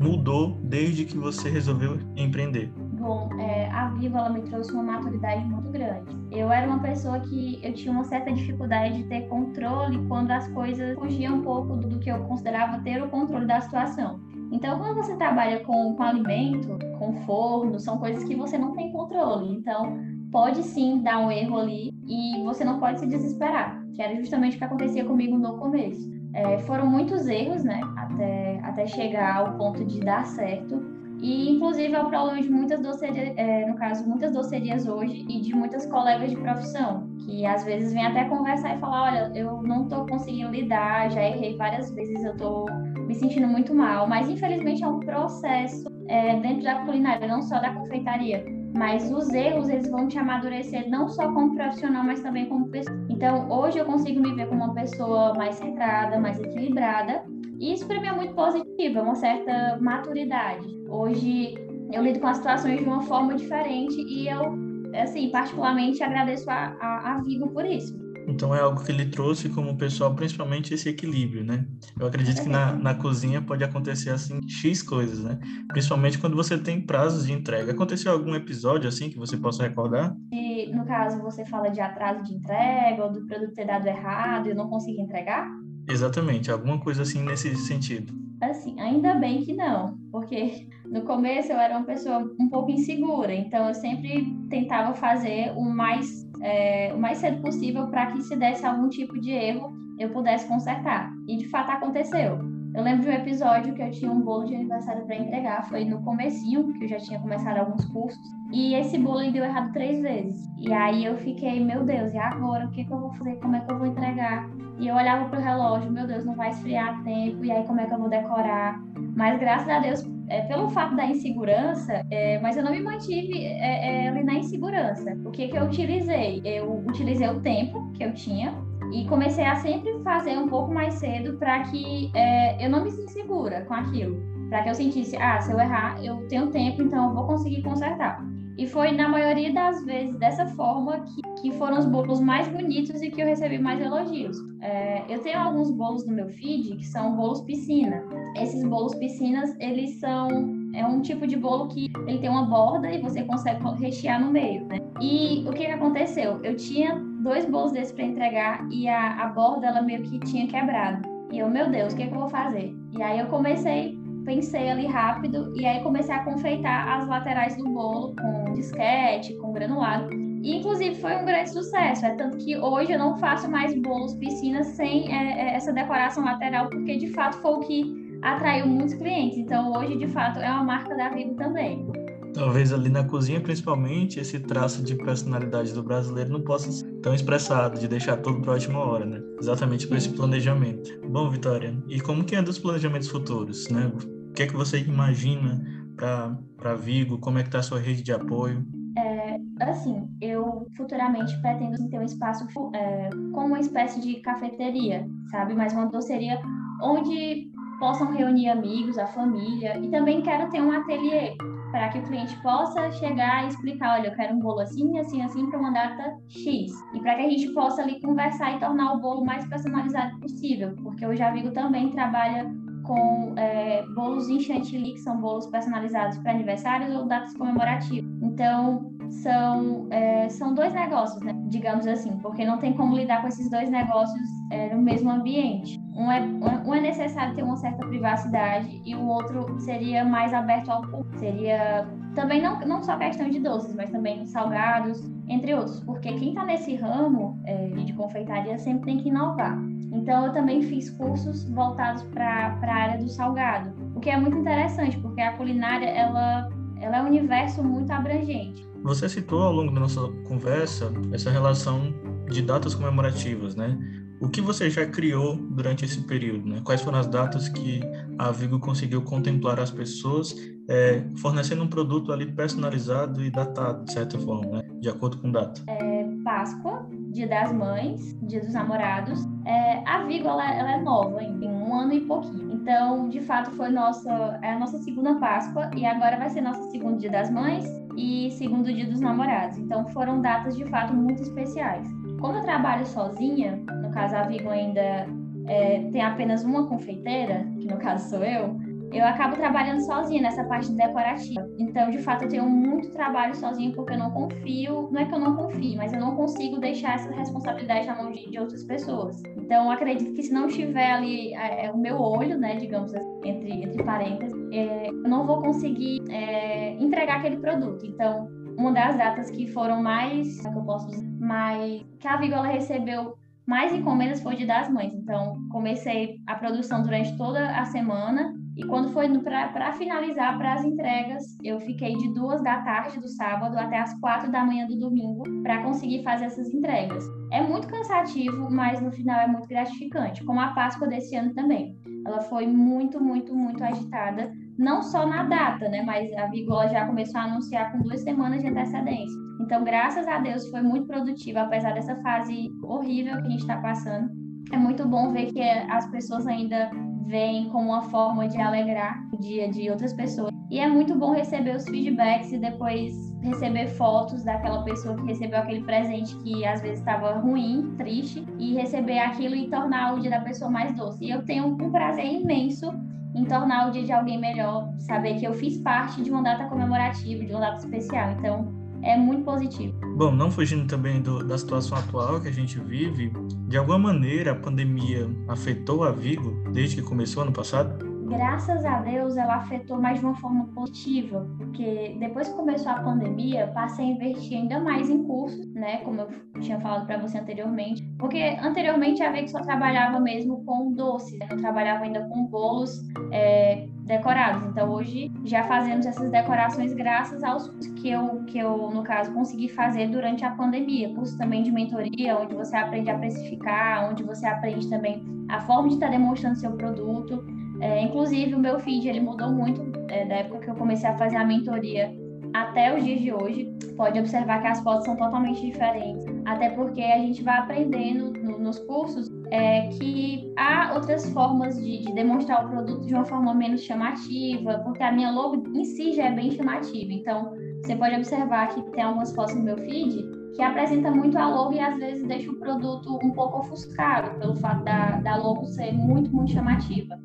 mudou 0.00 0.58
desde 0.62 1.04
que 1.04 1.16
você 1.16 1.48
resolveu 1.48 1.98
empreender? 2.16 2.72
Bom, 2.98 3.30
é, 3.40 3.70
a 3.70 3.88
Viva 3.90 4.18
ela 4.18 4.30
me 4.30 4.42
trouxe 4.42 4.72
uma 4.72 4.82
maturidade 4.82 5.44
muito 5.44 5.70
grande. 5.70 6.16
Eu 6.30 6.50
era 6.50 6.66
uma 6.66 6.80
pessoa 6.80 7.20
que 7.20 7.60
eu 7.62 7.72
tinha 7.72 7.92
uma 7.92 8.04
certa 8.04 8.32
dificuldade 8.32 9.02
de 9.02 9.08
ter 9.08 9.28
controle 9.28 9.98
quando 10.08 10.30
as 10.30 10.48
coisas 10.48 10.98
fugiam 10.98 11.36
um 11.36 11.42
pouco 11.42 11.76
do, 11.76 11.98
que 11.98 12.10
eu 12.10 12.18
considerava 12.24 12.80
ter 12.80 13.02
o 13.02 13.08
controle 13.08 13.46
da 13.46 13.60
situação. 13.60 14.20
Então, 14.50 14.78
quando 14.78 14.96
você 14.96 15.14
trabalha 15.16 15.60
com, 15.60 15.94
com 15.94 16.02
alimento, 16.02 16.78
com 16.98 17.12
forno, 17.22 17.78
são 17.78 17.98
coisas 17.98 18.24
que 18.24 18.34
você 18.34 18.58
não 18.58 18.74
tem 18.74 18.90
controle. 18.90 19.54
Então, 19.54 19.96
pode 20.32 20.62
sim 20.62 21.02
dar 21.02 21.18
um 21.20 21.30
erro 21.30 21.58
ali 21.58 21.90
e 22.06 22.42
você 22.42 22.64
não 22.64 22.80
pode 22.80 23.00
se 23.00 23.06
desesperar, 23.06 23.82
que 23.94 24.02
era 24.02 24.16
justamente 24.16 24.56
o 24.56 24.58
que 24.58 24.64
acontecia 24.64 25.04
comigo 25.04 25.38
no 25.38 25.56
começo. 25.58 26.17
É, 26.34 26.58
foram 26.58 26.86
muitos 26.86 27.26
erros, 27.26 27.64
né, 27.64 27.80
até, 27.96 28.60
até 28.62 28.86
chegar 28.86 29.36
ao 29.36 29.56
ponto 29.56 29.84
de 29.84 30.00
dar 30.00 30.26
certo. 30.26 30.98
E, 31.20 31.50
inclusive, 31.50 31.92
é 31.92 32.00
o 32.00 32.08
problema 32.08 32.40
de 32.40 32.48
muitas 32.48 32.80
docerias, 32.80 33.32
é, 33.36 33.66
no 33.66 33.74
caso, 33.74 34.08
muitas 34.08 34.32
docerias 34.32 34.86
hoje 34.86 35.26
e 35.28 35.40
de 35.40 35.52
muitas 35.54 35.84
colegas 35.86 36.30
de 36.30 36.36
profissão, 36.36 37.08
que 37.24 37.44
às 37.44 37.64
vezes 37.64 37.92
vêm 37.92 38.06
até 38.06 38.24
conversar 38.24 38.76
e 38.76 38.78
falar: 38.78 39.10
olha, 39.10 39.32
eu 39.34 39.60
não 39.62 39.82
estou 39.82 40.06
conseguindo 40.06 40.52
lidar, 40.52 41.10
já 41.10 41.22
errei 41.22 41.56
várias 41.56 41.90
vezes, 41.90 42.24
eu 42.24 42.32
estou 42.32 42.66
me 43.06 43.14
sentindo 43.14 43.48
muito 43.48 43.74
mal. 43.74 44.06
Mas, 44.06 44.28
infelizmente, 44.28 44.84
é 44.84 44.86
um 44.86 45.00
processo 45.00 45.90
é, 46.06 46.38
dentro 46.38 46.62
da 46.62 46.84
culinária, 46.84 47.26
não 47.26 47.42
só 47.42 47.58
da 47.58 47.72
confeitaria 47.72 48.44
mas 48.74 49.10
os 49.10 49.30
erros 49.30 49.68
eles 49.68 49.90
vão 49.90 50.06
te 50.06 50.18
amadurecer 50.18 50.88
não 50.88 51.08
só 51.08 51.32
como 51.32 51.54
profissional, 51.54 52.04
mas 52.04 52.20
também 52.20 52.46
como 52.46 52.68
pessoa. 52.68 52.97
Então, 53.18 53.50
hoje 53.50 53.76
eu 53.76 53.84
consigo 53.84 54.20
me 54.20 54.32
ver 54.32 54.46
como 54.46 54.62
uma 54.62 54.72
pessoa 54.72 55.34
mais 55.34 55.56
centrada, 55.56 56.20
mais 56.20 56.38
equilibrada, 56.38 57.24
e 57.58 57.72
isso 57.72 57.84
para 57.84 58.00
mim 58.00 58.06
é 58.06 58.12
muito 58.12 58.32
positivo, 58.32 59.00
é 59.00 59.02
uma 59.02 59.16
certa 59.16 59.76
maturidade. 59.80 60.64
Hoje 60.88 61.52
eu 61.92 62.00
lido 62.00 62.20
com 62.20 62.28
as 62.28 62.36
situações 62.36 62.78
de 62.78 62.84
uma 62.84 63.02
forma 63.02 63.34
diferente 63.34 64.00
e 64.02 64.28
eu, 64.28 64.56
assim, 64.94 65.30
particularmente 65.30 66.00
agradeço 66.00 66.48
a, 66.48 66.76
a, 66.80 67.14
a 67.14 67.20
Vigo 67.22 67.48
por 67.48 67.66
isso. 67.66 67.92
Então 68.28 68.54
é 68.54 68.60
algo 68.60 68.84
que 68.84 68.92
ele 68.92 69.06
trouxe 69.06 69.48
como 69.48 69.76
pessoal, 69.76 70.14
principalmente 70.14 70.74
esse 70.74 70.88
equilíbrio, 70.88 71.44
né? 71.44 71.66
Eu 71.98 72.06
acredito 72.06 72.42
que 72.42 72.48
na, 72.48 72.72
na 72.72 72.94
cozinha 72.94 73.40
pode 73.40 73.64
acontecer 73.64 74.10
assim 74.10 74.40
X 74.46 74.82
coisas, 74.82 75.24
né? 75.24 75.38
Principalmente 75.68 76.18
quando 76.18 76.36
você 76.36 76.58
tem 76.58 76.80
prazos 76.80 77.26
de 77.26 77.32
entrega. 77.32 77.72
Aconteceu 77.72 78.12
algum 78.12 78.34
episódio 78.34 78.88
assim 78.88 79.08
que 79.08 79.18
você 79.18 79.36
possa 79.36 79.62
recordar? 79.62 80.14
E, 80.32 80.70
no 80.74 80.84
caso, 80.84 81.20
você 81.22 81.44
fala 81.46 81.68
de 81.68 81.80
atraso 81.80 82.22
de 82.22 82.34
entrega 82.34 83.04
ou 83.04 83.12
do 83.12 83.26
produto 83.26 83.54
ter 83.54 83.66
dado 83.66 83.86
errado 83.86 84.46
e 84.46 84.50
eu 84.50 84.56
não 84.56 84.68
consegui 84.68 85.00
entregar? 85.00 85.48
Exatamente, 85.88 86.50
alguma 86.50 86.78
coisa 86.78 87.02
assim 87.02 87.22
nesse 87.22 87.56
sentido. 87.56 88.12
Assim, 88.40 88.78
ainda 88.78 89.14
bem 89.14 89.42
que 89.42 89.52
não, 89.52 89.98
porque 90.12 90.68
no 90.86 91.02
começo 91.02 91.50
eu 91.50 91.58
era 91.58 91.76
uma 91.76 91.86
pessoa 91.86 92.30
um 92.38 92.48
pouco 92.48 92.70
insegura, 92.70 93.34
então 93.34 93.66
eu 93.66 93.74
sempre 93.74 94.32
tentava 94.48 94.94
fazer 94.94 95.52
o 95.56 95.64
mais 95.64 96.27
é, 96.42 96.92
o 96.94 96.98
mais 96.98 97.18
cedo 97.18 97.40
possível 97.40 97.88
para 97.88 98.06
que 98.12 98.22
se 98.22 98.36
desse 98.36 98.64
algum 98.64 98.88
tipo 98.88 99.20
de 99.20 99.30
erro 99.30 99.72
eu 99.98 100.10
pudesse 100.10 100.46
consertar. 100.46 101.12
E 101.26 101.36
de 101.36 101.48
fato 101.48 101.70
aconteceu. 101.70 102.38
Eu 102.74 102.82
lembro 102.82 103.02
de 103.02 103.08
um 103.08 103.12
episódio 103.12 103.74
que 103.74 103.82
eu 103.82 103.90
tinha 103.90 104.12
um 104.12 104.20
bolo 104.20 104.44
de 104.44 104.54
aniversário 104.54 105.04
para 105.06 105.16
entregar, 105.16 105.64
foi 105.68 105.84
no 105.84 106.02
comecinho, 106.02 106.72
que 106.74 106.84
eu 106.84 106.88
já 106.88 106.98
tinha 106.98 107.18
começado 107.18 107.56
alguns 107.58 107.84
cursos, 107.86 108.20
e 108.52 108.74
esse 108.74 108.98
bolo 108.98 109.32
deu 109.32 109.42
errado 109.42 109.72
três 109.72 110.00
vezes. 110.00 110.46
E 110.58 110.72
aí 110.72 111.04
eu 111.04 111.16
fiquei, 111.16 111.64
meu 111.64 111.82
Deus, 111.84 112.12
e 112.12 112.18
agora? 112.18 112.66
O 112.66 112.70
que, 112.70 112.84
que 112.84 112.92
eu 112.92 113.00
vou 113.00 113.12
fazer? 113.14 113.36
Como 113.36 113.56
é 113.56 113.60
que 113.60 113.72
eu 113.72 113.78
vou 113.78 113.86
entregar? 113.86 114.48
E 114.78 114.86
eu 114.86 114.94
olhava 114.94 115.28
pro 115.28 115.40
relógio, 115.40 115.90
meu 115.90 116.06
Deus, 116.06 116.24
não 116.24 116.34
vai 116.34 116.50
esfriar 116.50 117.02
tempo, 117.02 117.44
e 117.44 117.50
aí 117.50 117.64
como 117.64 117.80
é 117.80 117.86
que 117.86 117.94
eu 117.94 117.98
vou 117.98 118.08
decorar? 118.08 118.80
Mas 119.16 119.40
graças 119.40 119.68
a 119.68 119.80
Deus, 119.80 120.06
é, 120.28 120.42
pelo 120.42 120.68
fato 120.68 120.94
da 120.94 121.06
insegurança, 121.06 122.04
é, 122.10 122.38
mas 122.40 122.56
eu 122.56 122.62
não 122.62 122.70
me 122.70 122.80
mantive 122.80 123.44
é, 123.44 124.04
é 124.04 124.08
ali 124.08 124.22
na 124.22 124.34
insegurança. 124.58 125.16
O 125.24 125.30
que, 125.30 125.48
que 125.48 125.56
eu 125.56 125.64
utilizei? 125.64 126.42
Eu 126.44 126.84
utilizei 126.86 127.28
o 127.28 127.40
tempo 127.40 127.90
que 127.92 128.04
eu 128.04 128.12
tinha 128.12 128.52
e 128.92 129.06
comecei 129.06 129.44
a 129.44 129.56
sempre 129.56 129.98
fazer 130.02 130.36
um 130.36 130.48
pouco 130.48 130.72
mais 130.72 130.94
cedo 130.94 131.38
para 131.38 131.62
que 131.64 132.10
é, 132.14 132.64
eu 132.64 132.70
não 132.70 132.82
me 132.84 132.90
segura 132.90 133.62
com 133.62 133.74
aquilo. 133.74 134.18
Para 134.48 134.62
que 134.62 134.70
eu 134.70 134.74
sentisse, 134.74 135.16
ah, 135.16 135.40
se 135.40 135.52
eu 135.52 135.60
errar, 135.60 136.02
eu 136.02 136.26
tenho 136.28 136.50
tempo, 136.50 136.82
então 136.82 137.08
eu 137.08 137.14
vou 137.14 137.26
conseguir 137.26 137.62
consertar. 137.62 138.26
E 138.56 138.66
foi 138.66 138.90
na 138.90 139.08
maioria 139.08 139.52
das 139.52 139.84
vezes 139.84 140.18
dessa 140.18 140.46
forma 140.46 141.00
que, 141.00 141.22
que 141.40 141.52
foram 141.52 141.78
os 141.78 141.86
bolos 141.86 142.18
mais 142.18 142.48
bonitos 142.48 143.00
e 143.02 143.10
que 143.10 143.20
eu 143.20 143.26
recebi 143.26 143.58
mais 143.58 143.80
elogios. 143.80 144.36
É, 144.60 145.04
eu 145.08 145.20
tenho 145.20 145.38
alguns 145.38 145.70
bolos 145.70 146.04
no 146.06 146.12
meu 146.12 146.28
feed 146.28 146.76
que 146.76 146.86
são 146.86 147.14
bolos 147.14 147.42
piscina. 147.42 148.02
Esses 148.36 148.64
bolos 148.64 148.94
piscinas, 148.96 149.54
eles 149.60 150.00
são 150.00 150.57
é 150.74 150.84
um 150.84 151.00
tipo 151.00 151.26
de 151.26 151.36
bolo 151.36 151.68
que 151.68 151.90
ele 152.06 152.18
tem 152.18 152.28
uma 152.28 152.46
borda 152.46 152.90
e 152.90 153.00
você 153.00 153.22
consegue 153.24 153.62
rechear 153.80 154.20
no 154.20 154.30
meio, 154.30 154.66
né? 154.66 154.78
E 155.00 155.44
o 155.46 155.52
que, 155.52 155.64
que 155.64 155.72
aconteceu? 155.72 156.40
Eu 156.42 156.56
tinha 156.56 156.94
dois 157.22 157.44
bolos 157.46 157.72
desses 157.72 157.92
para 157.92 158.04
entregar 158.04 158.68
e 158.70 158.88
a, 158.88 159.22
a 159.22 159.28
borda 159.28 159.66
ela 159.66 159.82
meio 159.82 160.02
que 160.02 160.18
tinha 160.20 160.46
quebrado. 160.46 161.08
E 161.32 161.38
eu, 161.38 161.48
meu 161.48 161.70
Deus, 161.70 161.92
o 161.92 161.96
que, 161.96 162.06
que 162.06 162.14
eu 162.14 162.20
vou 162.20 162.28
fazer? 162.28 162.74
E 162.92 163.02
aí 163.02 163.18
eu 163.18 163.26
comecei 163.26 163.98
pensei 164.24 164.68
ali 164.68 164.86
rápido 164.86 165.54
e 165.56 165.64
aí 165.64 165.82
comecei 165.82 166.14
a 166.14 166.22
confeitar 166.22 166.86
as 166.98 167.08
laterais 167.08 167.56
do 167.56 167.64
bolo 167.64 168.14
com 168.14 168.52
disquete, 168.52 169.32
com 169.38 169.52
granulado. 169.52 170.12
E, 170.42 170.56
inclusive, 170.56 170.94
foi 170.96 171.16
um 171.16 171.24
grande 171.24 171.50
sucesso. 171.50 172.04
É 172.04 172.10
tanto 172.10 172.36
que 172.36 172.56
hoje 172.56 172.92
eu 172.92 172.98
não 172.98 173.16
faço 173.16 173.50
mais 173.50 173.74
bolos 173.74 174.14
piscina 174.14 174.62
sem 174.62 175.12
é, 175.12 175.40
é, 175.40 175.54
essa 175.56 175.72
decoração 175.72 176.24
lateral, 176.24 176.68
porque 176.68 176.96
de 176.96 177.08
fato 177.08 177.38
foi 177.38 177.52
o 177.52 177.60
que 177.60 178.07
atraiu 178.22 178.66
muitos 178.66 178.94
clientes. 178.94 179.38
Então, 179.38 179.72
hoje, 179.72 179.96
de 179.96 180.08
fato, 180.08 180.38
é 180.38 180.50
uma 180.50 180.64
marca 180.64 180.94
da 180.94 181.08
Vivo 181.10 181.34
também. 181.34 181.86
Talvez 182.34 182.72
ali 182.72 182.88
na 182.88 183.04
cozinha, 183.04 183.40
principalmente, 183.40 184.20
esse 184.20 184.38
traço 184.38 184.82
de 184.82 184.94
personalidade 184.94 185.72
do 185.72 185.82
brasileiro 185.82 186.30
não 186.30 186.42
possa 186.42 186.70
ser 186.70 186.86
tão 187.00 187.14
expressado, 187.14 187.78
de 187.78 187.88
deixar 187.88 188.18
tudo 188.18 188.40
para 188.42 188.52
a 188.52 188.54
última 188.54 188.78
hora, 188.78 189.04
né? 189.04 189.20
Exatamente 189.40 189.86
por 189.86 189.96
esse 189.96 190.10
planejamento. 190.10 190.90
Bom, 191.08 191.30
Vitória, 191.30 191.76
e 191.88 192.00
como 192.00 192.24
que 192.24 192.36
é 192.36 192.42
dos 192.42 192.58
planejamentos 192.58 193.08
futuros, 193.08 193.68
né? 193.70 193.90
O 194.30 194.32
que 194.32 194.42
é 194.42 194.46
que 194.46 194.54
você 194.54 194.78
imagina 194.78 195.60
para 195.96 196.74
Vigo? 196.74 197.18
Como 197.18 197.38
é 197.38 197.42
que 197.42 197.48
está 197.48 197.58
a 197.58 197.62
sua 197.62 197.80
rede 197.80 198.02
de 198.02 198.12
apoio? 198.12 198.64
É, 198.96 199.38
assim, 199.64 200.08
eu 200.20 200.66
futuramente 200.76 201.36
pretendo 201.40 201.88
ter 201.88 201.98
um 201.98 202.04
espaço 202.04 202.46
é, 202.74 203.10
com 203.32 203.46
uma 203.46 203.60
espécie 203.60 204.00
de 204.00 204.16
cafeteria, 204.20 205.08
sabe? 205.30 205.54
Mas 205.54 205.72
uma 205.72 205.86
doceria 205.86 206.38
onde 206.82 207.47
possam 207.78 208.12
reunir 208.12 208.48
amigos, 208.48 208.98
a 208.98 209.06
família, 209.06 209.78
e 209.78 209.88
também 209.88 210.22
quero 210.22 210.50
ter 210.50 210.60
um 210.60 210.72
ateliê 210.72 211.36
para 211.70 211.88
que 211.90 211.98
o 211.98 212.02
cliente 212.02 212.34
possa 212.42 212.90
chegar 212.92 213.44
e 213.44 213.48
explicar, 213.48 213.98
olha, 213.98 214.08
eu 214.08 214.14
quero 214.14 214.34
um 214.34 214.38
bolo 214.38 214.60
assim, 214.60 214.98
assim, 214.98 215.22
assim 215.22 215.48
para 215.50 215.58
uma 215.58 215.70
data 215.70 216.16
X. 216.28 216.72
E 216.94 217.00
para 217.00 217.14
que 217.14 217.22
a 217.22 217.28
gente 217.28 217.48
possa 217.52 217.82
ali 217.82 218.00
conversar 218.00 218.56
e 218.56 218.58
tornar 218.58 218.94
o 218.94 219.00
bolo 219.00 219.24
mais 219.24 219.46
personalizado 219.46 220.18
possível, 220.20 220.74
porque 220.82 221.04
o 221.04 221.14
Javigo 221.14 221.50
também 221.50 221.90
trabalha 221.90 222.50
com 222.84 223.34
é, 223.36 223.84
bolos 223.94 224.30
em 224.30 224.40
chantilly, 224.40 224.94
que 224.94 225.00
são 225.00 225.20
bolos 225.20 225.46
personalizados 225.46 226.16
para 226.18 226.32
aniversários 226.32 226.94
ou 226.96 227.06
datas 227.06 227.34
comemorativas. 227.36 228.10
Então, 228.22 228.90
são, 229.10 229.86
é, 229.90 230.28
são 230.28 230.54
dois 230.54 230.72
negócios, 230.72 231.20
né? 231.22 231.34
digamos 231.48 231.86
assim, 231.86 232.16
porque 232.18 232.44
não 232.44 232.58
tem 232.58 232.72
como 232.74 232.96
lidar 232.96 233.20
com 233.20 233.28
esses 233.28 233.50
dois 233.50 233.70
negócios 233.70 234.20
é, 234.50 234.74
no 234.74 234.82
mesmo 234.82 235.10
ambiente. 235.10 235.77
Um 235.98 236.12
é, 236.12 236.20
um 236.64 236.74
é 236.74 236.80
necessário 236.80 237.34
ter 237.34 237.42
uma 237.42 237.56
certa 237.56 237.84
privacidade 237.84 238.80
e 238.86 238.94
o 238.94 239.04
outro 239.04 239.58
seria 239.58 240.04
mais 240.04 240.32
aberto 240.32 240.70
ao 240.70 240.82
público. 240.82 241.18
Seria 241.18 241.88
também 242.14 242.40
não, 242.40 242.60
não 242.60 242.82
só 242.82 242.96
questão 242.96 243.28
de 243.28 243.40
doces, 243.40 243.74
mas 243.74 243.90
também 243.90 244.24
salgados, 244.26 245.02
entre 245.28 245.54
outros, 245.54 245.80
porque 245.80 246.12
quem 246.14 246.30
está 246.30 246.44
nesse 246.44 246.76
ramo 246.76 247.40
é, 247.44 247.66
de 247.68 247.92
confeitaria 247.92 248.58
sempre 248.58 248.92
tem 248.92 248.98
que 248.98 249.08
inovar. 249.08 249.58
Então, 249.92 250.26
eu 250.26 250.32
também 250.32 250.62
fiz 250.62 250.90
cursos 250.90 251.48
voltados 251.50 252.02
para 252.04 252.58
a 252.62 252.74
área 252.74 252.98
do 252.98 253.08
salgado, 253.08 253.72
o 253.94 254.00
que 254.00 254.10
é 254.10 254.16
muito 254.16 254.36
interessante, 254.36 254.98
porque 254.98 255.20
a 255.20 255.36
culinária 255.36 255.86
ela, 255.86 256.48
ela 256.80 256.98
é 256.98 257.02
um 257.02 257.06
universo 257.06 257.62
muito 257.62 257.90
abrangente. 257.90 258.66
Você 258.84 259.08
citou 259.08 259.42
ao 259.42 259.52
longo 259.52 259.72
da 259.72 259.80
nossa 259.80 260.00
conversa 260.28 260.92
essa 261.12 261.30
relação 261.30 261.92
de 262.30 262.42
datas 262.42 262.74
comemorativas, 262.74 263.56
né? 263.56 263.76
O 264.20 264.28
que 264.28 264.40
você 264.40 264.68
já 264.68 264.84
criou 264.84 265.36
durante 265.36 265.84
esse 265.84 266.02
período? 266.02 266.48
Né? 266.48 266.60
Quais 266.64 266.82
foram 266.82 266.98
as 266.98 267.06
datas 267.06 267.48
que 267.48 267.80
a 268.18 268.32
Vigo 268.32 268.58
conseguiu 268.58 269.02
contemplar 269.02 269.60
as 269.60 269.70
pessoas, 269.70 270.34
é, 270.68 271.04
fornecendo 271.18 271.62
um 271.62 271.68
produto 271.68 272.12
ali 272.12 272.26
personalizado 272.26 273.24
e 273.24 273.30
datado, 273.30 273.84
de 273.84 273.92
certa 273.92 274.18
forma, 274.18 274.50
né? 274.50 274.62
de 274.80 274.88
acordo 274.88 275.18
com 275.18 275.30
data? 275.30 275.62
É, 275.68 276.04
Páscoa, 276.24 276.88
Dia 277.12 277.28
das 277.28 277.52
Mães, 277.52 278.16
Dia 278.22 278.40
dos 278.40 278.52
Namorados. 278.52 279.24
É, 279.46 279.82
a 279.88 280.04
Vigo 280.04 280.26
ela, 280.26 280.52
ela, 280.52 280.72
é 280.72 280.82
nova, 280.82 281.18
tem 281.18 281.48
um 281.48 281.72
ano 281.72 281.92
e 281.92 282.00
pouquinho. 282.00 282.52
Então, 282.52 283.08
de 283.08 283.20
fato, 283.20 283.52
foi 283.52 283.70
nossa, 283.70 284.10
é 284.42 284.52
a 284.52 284.58
nossa 284.58 284.78
segunda 284.78 285.14
Páscoa 285.14 285.70
e 285.76 285.86
agora 285.86 286.18
vai 286.18 286.28
ser 286.28 286.40
nosso 286.40 286.70
segundo 286.72 286.98
Dia 286.98 287.10
das 287.10 287.30
Mães 287.30 287.64
e 287.96 288.32
segundo 288.32 288.72
Dia 288.72 288.86
dos 288.86 289.00
Namorados. 289.00 289.58
Então, 289.58 289.86
foram 289.88 290.20
datas 290.20 290.56
de 290.56 290.64
fato 290.66 290.92
muito 290.92 291.22
especiais. 291.22 291.97
Como 292.20 292.36
eu 292.36 292.42
trabalho 292.42 292.84
sozinha, 292.86 293.56
no 293.82 293.90
caso 293.90 294.16
a 294.16 294.22
Vigo 294.22 294.50
ainda 294.50 295.06
é, 295.46 295.88
tem 295.92 296.02
apenas 296.02 296.44
uma 296.44 296.66
confeiteira, 296.66 297.46
que 297.60 297.66
no 297.66 297.78
caso 297.78 298.10
sou 298.10 298.24
eu, 298.24 298.56
eu 298.92 299.04
acabo 299.04 299.36
trabalhando 299.36 299.80
sozinha 299.80 300.22
nessa 300.22 300.42
parte 300.44 300.72
decorativa. 300.72 301.46
Então, 301.58 301.90
de 301.90 301.98
fato, 301.98 302.24
eu 302.24 302.28
tenho 302.28 302.48
muito 302.48 302.90
trabalho 302.90 303.34
sozinha 303.34 303.70
porque 303.72 303.92
eu 303.92 303.98
não 303.98 304.10
confio, 304.10 304.88
não 304.90 305.00
é 305.00 305.04
que 305.04 305.14
eu 305.14 305.18
não 305.18 305.36
confio, 305.36 305.76
mas 305.76 305.92
eu 305.92 306.00
não 306.00 306.16
consigo 306.16 306.58
deixar 306.58 306.94
essa 306.94 307.10
responsabilidade 307.12 307.86
na 307.86 307.96
mão 307.96 308.10
de, 308.10 308.30
de 308.30 308.38
outras 308.38 308.64
pessoas. 308.64 309.22
Então, 309.36 309.70
acredito 309.70 310.14
que 310.14 310.22
se 310.22 310.32
não 310.32 310.48
tiver 310.48 310.90
ali 310.90 311.34
é, 311.34 311.66
é, 311.66 311.70
o 311.70 311.76
meu 311.76 312.00
olho, 312.00 312.38
né, 312.38 312.56
digamos 312.56 312.94
assim, 312.94 313.20
entre, 313.24 313.62
entre 313.62 313.82
parênteses, 313.84 314.34
é, 314.52 314.88
eu 314.88 315.02
não 315.02 315.26
vou 315.26 315.40
conseguir 315.42 316.02
é, 316.10 316.72
entregar 316.82 317.18
aquele 317.18 317.36
produto. 317.36 317.84
Então, 317.84 318.26
uma 318.56 318.72
das 318.72 318.96
datas 318.96 319.30
que 319.30 319.46
foram 319.48 319.82
mais, 319.82 320.40
que 320.40 320.48
eu 320.48 320.62
posso 320.62 320.90
dizer, 320.90 321.07
mais 321.28 321.84
que 322.00 322.08
a 322.08 322.16
Vigola 322.16 322.46
recebeu 322.46 323.16
mais 323.46 323.72
encomendas 323.72 324.22
foi 324.22 324.36
de 324.36 324.46
das 324.46 324.68
mães. 324.68 324.92
Então, 324.92 325.38
comecei 325.50 326.20
a 326.26 326.34
produção 326.34 326.82
durante 326.82 327.16
toda 327.16 327.48
a 327.56 327.64
semana 327.66 328.34
e 328.56 328.64
quando 328.64 328.90
foi 328.90 329.08
para 329.20 329.72
finalizar 329.72 330.36
para 330.36 330.54
as 330.54 330.64
entregas, 330.64 331.24
eu 331.44 331.60
fiquei 331.60 331.96
de 331.96 332.12
duas 332.12 332.42
da 332.42 332.60
tarde 332.62 332.98
do 332.98 333.08
sábado 333.08 333.56
até 333.56 333.78
as 333.78 333.98
quatro 334.00 334.30
da 334.30 334.44
manhã 334.44 334.66
do 334.66 334.78
domingo 334.78 335.22
para 335.42 335.62
conseguir 335.62 336.02
fazer 336.02 336.24
essas 336.24 336.52
entregas. 336.52 337.04
É 337.30 337.40
muito 337.40 337.68
cansativo, 337.68 338.50
mas 338.50 338.80
no 338.80 338.90
final 338.90 339.20
é 339.20 339.28
muito 339.28 339.46
gratificante, 339.48 340.24
como 340.24 340.40
a 340.40 340.48
Páscoa 340.48 340.88
desse 340.88 341.14
ano 341.14 341.32
também. 341.34 341.78
Ela 342.04 342.20
foi 342.22 342.46
muito, 342.46 343.00
muito, 343.00 343.34
muito 343.34 343.62
agitada, 343.62 344.32
não 344.58 344.82
só 344.82 345.06
na 345.06 345.22
data, 345.22 345.68
né? 345.68 345.82
Mas 345.82 346.12
a 346.14 346.26
Vigola 346.26 346.68
já 346.68 346.84
começou 346.84 347.20
a 347.20 347.24
anunciar 347.24 347.70
com 347.70 347.78
duas 347.78 348.00
semanas 348.00 348.42
de 348.42 348.48
antecedência. 348.48 349.27
Então, 349.40 349.64
graças 349.64 350.06
a 350.06 350.18
Deus, 350.18 350.48
foi 350.48 350.62
muito 350.62 350.86
produtiva, 350.86 351.42
apesar 351.42 351.72
dessa 351.72 351.96
fase 352.02 352.50
horrível 352.62 353.16
que 353.18 353.26
a 353.26 353.30
gente 353.30 353.40
está 353.40 353.56
passando. 353.58 354.10
É 354.52 354.56
muito 354.56 354.86
bom 354.86 355.12
ver 355.12 355.32
que 355.32 355.40
as 355.42 355.90
pessoas 355.90 356.26
ainda 356.26 356.70
vem 357.06 357.48
como 357.48 357.70
uma 357.70 357.82
forma 357.82 358.28
de 358.28 358.38
alegrar 358.40 359.02
o 359.12 359.16
dia 359.18 359.50
de 359.50 359.70
outras 359.70 359.92
pessoas. 359.92 360.30
E 360.50 360.58
é 360.58 360.68
muito 360.68 360.94
bom 360.94 361.12
receber 361.12 361.56
os 361.56 361.64
feedbacks 361.64 362.32
e 362.32 362.38
depois 362.38 362.92
receber 363.22 363.66
fotos 363.66 364.24
daquela 364.24 364.62
pessoa 364.62 364.96
que 364.96 365.06
recebeu 365.06 365.38
aquele 365.38 365.62
presente 365.62 366.16
que 366.18 366.44
às 366.46 366.60
vezes 366.60 366.78
estava 366.78 367.18
ruim, 367.18 367.74
triste, 367.76 368.24
e 368.38 368.54
receber 368.54 368.98
aquilo 368.98 369.34
e 369.34 369.48
tornar 369.48 369.94
o 369.94 370.00
dia 370.00 370.10
da 370.10 370.20
pessoa 370.20 370.50
mais 370.50 370.74
doce. 370.74 371.04
E 371.04 371.10
eu 371.10 371.24
tenho 371.24 371.46
um 371.46 371.70
prazer 371.70 372.06
imenso 372.06 372.72
em 373.14 373.24
tornar 373.24 373.68
o 373.68 373.70
dia 373.70 373.84
de 373.84 373.92
alguém 373.92 374.18
melhor, 374.18 374.70
saber 374.78 375.18
que 375.18 375.26
eu 375.26 375.32
fiz 375.34 375.58
parte 375.58 376.02
de 376.02 376.10
uma 376.10 376.22
data 376.22 376.44
comemorativa, 376.44 377.24
de 377.24 377.32
uma 377.32 377.40
data 377.40 377.58
especial. 377.58 378.12
Então, 378.12 378.57
é 378.82 378.96
muito 378.96 379.24
positivo. 379.24 379.78
Bom, 379.96 380.12
não 380.12 380.30
fugindo 380.30 380.66
também 380.66 381.00
do, 381.00 381.24
da 381.24 381.36
situação 381.36 381.78
atual 381.78 382.20
que 382.20 382.28
a 382.28 382.32
gente 382.32 382.58
vive, 382.58 383.12
de 383.48 383.56
alguma 383.56 383.78
maneira 383.78 384.32
a 384.32 384.34
pandemia 384.34 385.08
afetou 385.28 385.84
a 385.84 385.90
Vigo 385.90 386.30
desde 386.52 386.76
que 386.76 386.82
começou 386.82 387.22
ano 387.22 387.32
passado? 387.32 387.88
graças 388.08 388.64
a 388.64 388.80
Deus, 388.80 389.16
ela 389.16 389.36
afetou 389.36 389.80
mais 389.80 390.00
de 390.00 390.06
uma 390.06 390.14
forma 390.16 390.46
positiva, 390.54 391.28
porque 391.36 391.96
depois 392.00 392.28
que 392.28 392.34
começou 392.34 392.72
a 392.72 392.80
pandemia, 392.80 393.48
passei 393.48 393.84
a 393.84 393.88
investir 393.88 394.38
ainda 394.38 394.58
mais 394.60 394.88
em 394.88 395.04
cursos, 395.04 395.46
né, 395.54 395.78
como 395.78 396.00
eu 396.00 396.08
tinha 396.40 396.58
falado 396.60 396.86
para 396.86 396.98
você 396.98 397.18
anteriormente, 397.18 397.82
porque 397.98 398.36
anteriormente 398.42 399.02
a 399.02 399.12
VEG 399.12 399.28
só 399.28 399.40
trabalhava 399.40 400.00
mesmo 400.00 400.44
com 400.44 400.72
doces, 400.72 401.18
né? 401.18 401.26
não 401.30 401.36
trabalhava 401.36 401.84
ainda 401.84 402.00
com 402.08 402.26
bolos 402.26 402.80
é, 403.12 403.67
decorados. 403.88 404.44
Então 404.44 404.70
hoje 404.70 405.10
já 405.24 405.42
fazemos 405.44 405.86
essas 405.86 406.10
decorações 406.10 406.72
graças 406.74 407.24
aos 407.24 407.48
que 407.48 407.90
eu, 407.90 408.22
que 408.26 408.38
eu, 408.38 408.70
no 408.70 408.82
caso, 408.82 409.12
consegui 409.12 409.48
fazer 409.48 409.88
durante 409.88 410.24
a 410.24 410.30
pandemia. 410.30 410.94
Cursos 410.94 411.16
também 411.16 411.42
de 411.42 411.50
mentoria, 411.50 412.16
onde 412.18 412.34
você 412.34 412.54
aprende 412.54 412.90
a 412.90 412.98
precificar, 412.98 413.90
onde 413.90 414.04
você 414.04 414.26
aprende 414.26 414.68
também 414.68 415.02
a 415.28 415.40
forma 415.40 415.68
de 415.68 415.74
estar 415.74 415.90
demonstrando 415.90 416.36
seu 416.36 416.52
produto. 416.52 417.24
É, 417.60 417.82
inclusive, 417.82 418.34
o 418.34 418.38
meu 418.38 418.60
feed 418.60 418.88
ele 418.88 419.00
mudou 419.00 419.32
muito 419.32 419.60
é, 419.88 420.04
da 420.04 420.16
época 420.16 420.40
que 420.40 420.50
eu 420.50 420.54
comecei 420.54 420.88
a 420.88 420.96
fazer 420.96 421.16
a 421.16 421.24
mentoria 421.24 421.92
até 422.34 422.76
os 422.76 422.84
dias 422.84 423.00
de 423.00 423.12
hoje. 423.12 423.52
Pode 423.76 423.98
observar 423.98 424.42
que 424.42 424.48
as 424.48 424.60
fotos 424.60 424.84
são 424.84 424.96
totalmente 424.96 425.40
diferentes, 425.40 426.04
até 426.26 426.50
porque 426.50 426.82
a 426.82 426.98
gente 426.98 427.22
vai 427.22 427.38
aprendendo 427.38 428.12
no, 428.12 428.38
nos 428.38 428.58
cursos 428.60 429.08
é, 429.30 429.68
que 429.68 430.32
há 430.36 430.74
outras 430.74 431.08
formas 431.10 431.56
de, 431.56 431.78
de, 431.84 431.92
demonstrar 431.92 432.44
o 432.44 432.48
produto 432.48 432.86
de 432.86 432.94
uma 432.94 433.04
forma 433.04 433.34
menos 433.34 433.62
chamativa, 433.62 434.58
porque 434.60 434.82
a 434.82 434.92
minha 434.92 435.10
logo 435.10 435.42
em 435.56 435.64
si 435.64 435.92
já 435.92 436.06
é 436.06 436.12
bem 436.12 436.30
chamativa. 436.30 436.92
Então, 436.92 437.32
você 437.62 437.76
pode 437.76 437.96
observar 437.96 438.48
que 438.48 438.62
tem 438.70 438.82
algumas 438.82 439.14
fotos 439.14 439.34
no 439.34 439.42
meu 439.42 439.58
feed 439.58 440.18
que 440.34 440.42
apresenta 440.42 440.90
muito 440.92 441.18
a 441.18 441.28
logo 441.28 441.52
e 441.52 441.58
às 441.58 441.76
vezes 441.78 442.06
deixa 442.06 442.30
o 442.30 442.38
produto 442.38 442.96
um 443.02 443.10
pouco 443.10 443.40
ofuscado 443.40 444.16
pelo 444.20 444.36
fato 444.36 444.62
da, 444.62 445.00
da 445.00 445.16
logo 445.16 445.44
ser 445.46 445.72
muito, 445.72 446.14
muito 446.14 446.30
chamativa. 446.30 446.96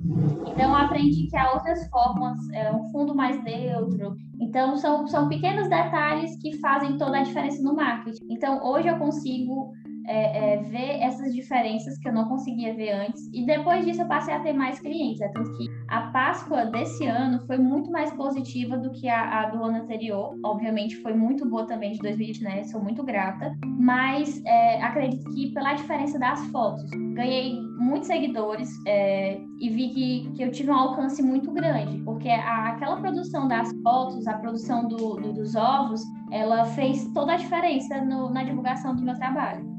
Então, 0.46 0.76
aprendi 0.76 1.26
que 1.26 1.36
há 1.36 1.54
outras 1.54 1.88
formas, 1.88 2.38
é, 2.52 2.72
um 2.72 2.88
fundo 2.92 3.16
mais 3.16 3.44
neutro. 3.44 4.16
Então, 4.40 4.76
são, 4.76 5.08
são 5.08 5.28
pequenos 5.28 5.68
detalhes 5.68 6.38
que 6.38 6.60
fazem 6.60 6.96
toda 6.98 7.18
a 7.18 7.24
diferença 7.24 7.64
no 7.64 7.76
marketing. 7.76 8.24
Então, 8.30 8.64
hoje 8.64 8.88
eu 8.88 8.98
consigo 8.98 9.72
é, 10.06 10.54
é, 10.54 10.58
ver 10.58 11.02
essas 11.02 11.34
diferenças 11.34 11.98
que 11.98 12.08
eu 12.08 12.14
não 12.14 12.28
conseguia 12.28 12.74
ver 12.74 12.92
antes. 12.92 13.30
E 13.34 13.46
depois 13.46 13.86
disso 13.86 14.02
eu 14.02 14.08
passei 14.08 14.34
a 14.34 14.40
ter 14.40 14.54
mais 14.54 14.80
clientes. 14.80 15.22
É 15.22 15.30
tanto 15.30 15.56
que 15.58 15.68
a 15.88 16.02
Páscoa 16.12 16.66
desse 16.66 17.06
ano 17.06 17.46
foi 17.46 17.58
muito 17.58 17.92
mais 17.92 18.12
positiva 18.14 18.78
do 18.78 18.92
que 18.92 19.08
a, 19.08 19.42
a 19.42 19.50
do 19.50 19.64
ano 19.64 19.78
anterior. 19.78 20.38
Obviamente 20.44 20.98
foi 20.98 21.14
muito 21.14 21.48
boa 21.48 21.66
também 21.66 21.92
de 21.92 22.00
2020, 22.00 22.44
né? 22.44 22.64
Sou 22.66 22.82
muito 22.82 23.04
grata. 23.04 23.56
Mas 23.66 24.42
é, 24.46 24.82
acredito 24.82 25.30
que 25.32 25.52
pela 25.54 25.74
diferença 25.74 26.20
das 26.20 26.46
fotos, 26.48 26.90
ganhei 27.14 27.62
muitos 27.78 28.08
seguidores 28.08 28.70
é, 28.88 29.40
e 29.60 29.70
vi 29.70 29.90
que, 29.90 30.32
que 30.36 30.44
eu 30.44 30.52
tive 30.52 30.72
um 30.72 30.76
alcance 30.76 31.22
muito 31.22 31.52
grande. 31.52 32.02
Porque 32.04 32.30
a, 32.30 32.70
aquela 32.70 32.98
produção 32.98 33.48
das 33.48 33.72
fotos, 33.82 34.28
a 34.28 34.38
produção 34.38 34.88
do, 34.88 35.16
do, 35.16 35.34
dos 35.34 35.56
ovos, 35.56 36.02
ela 36.32 36.66
fez 36.66 37.08
toda 37.14 37.34
a 37.34 37.38
diferença 37.38 38.02
no, 38.02 38.30
na 38.30 38.44
divulgação 38.44 38.96
do 38.96 39.02
meu 39.04 39.16
trabalho. 39.16 39.73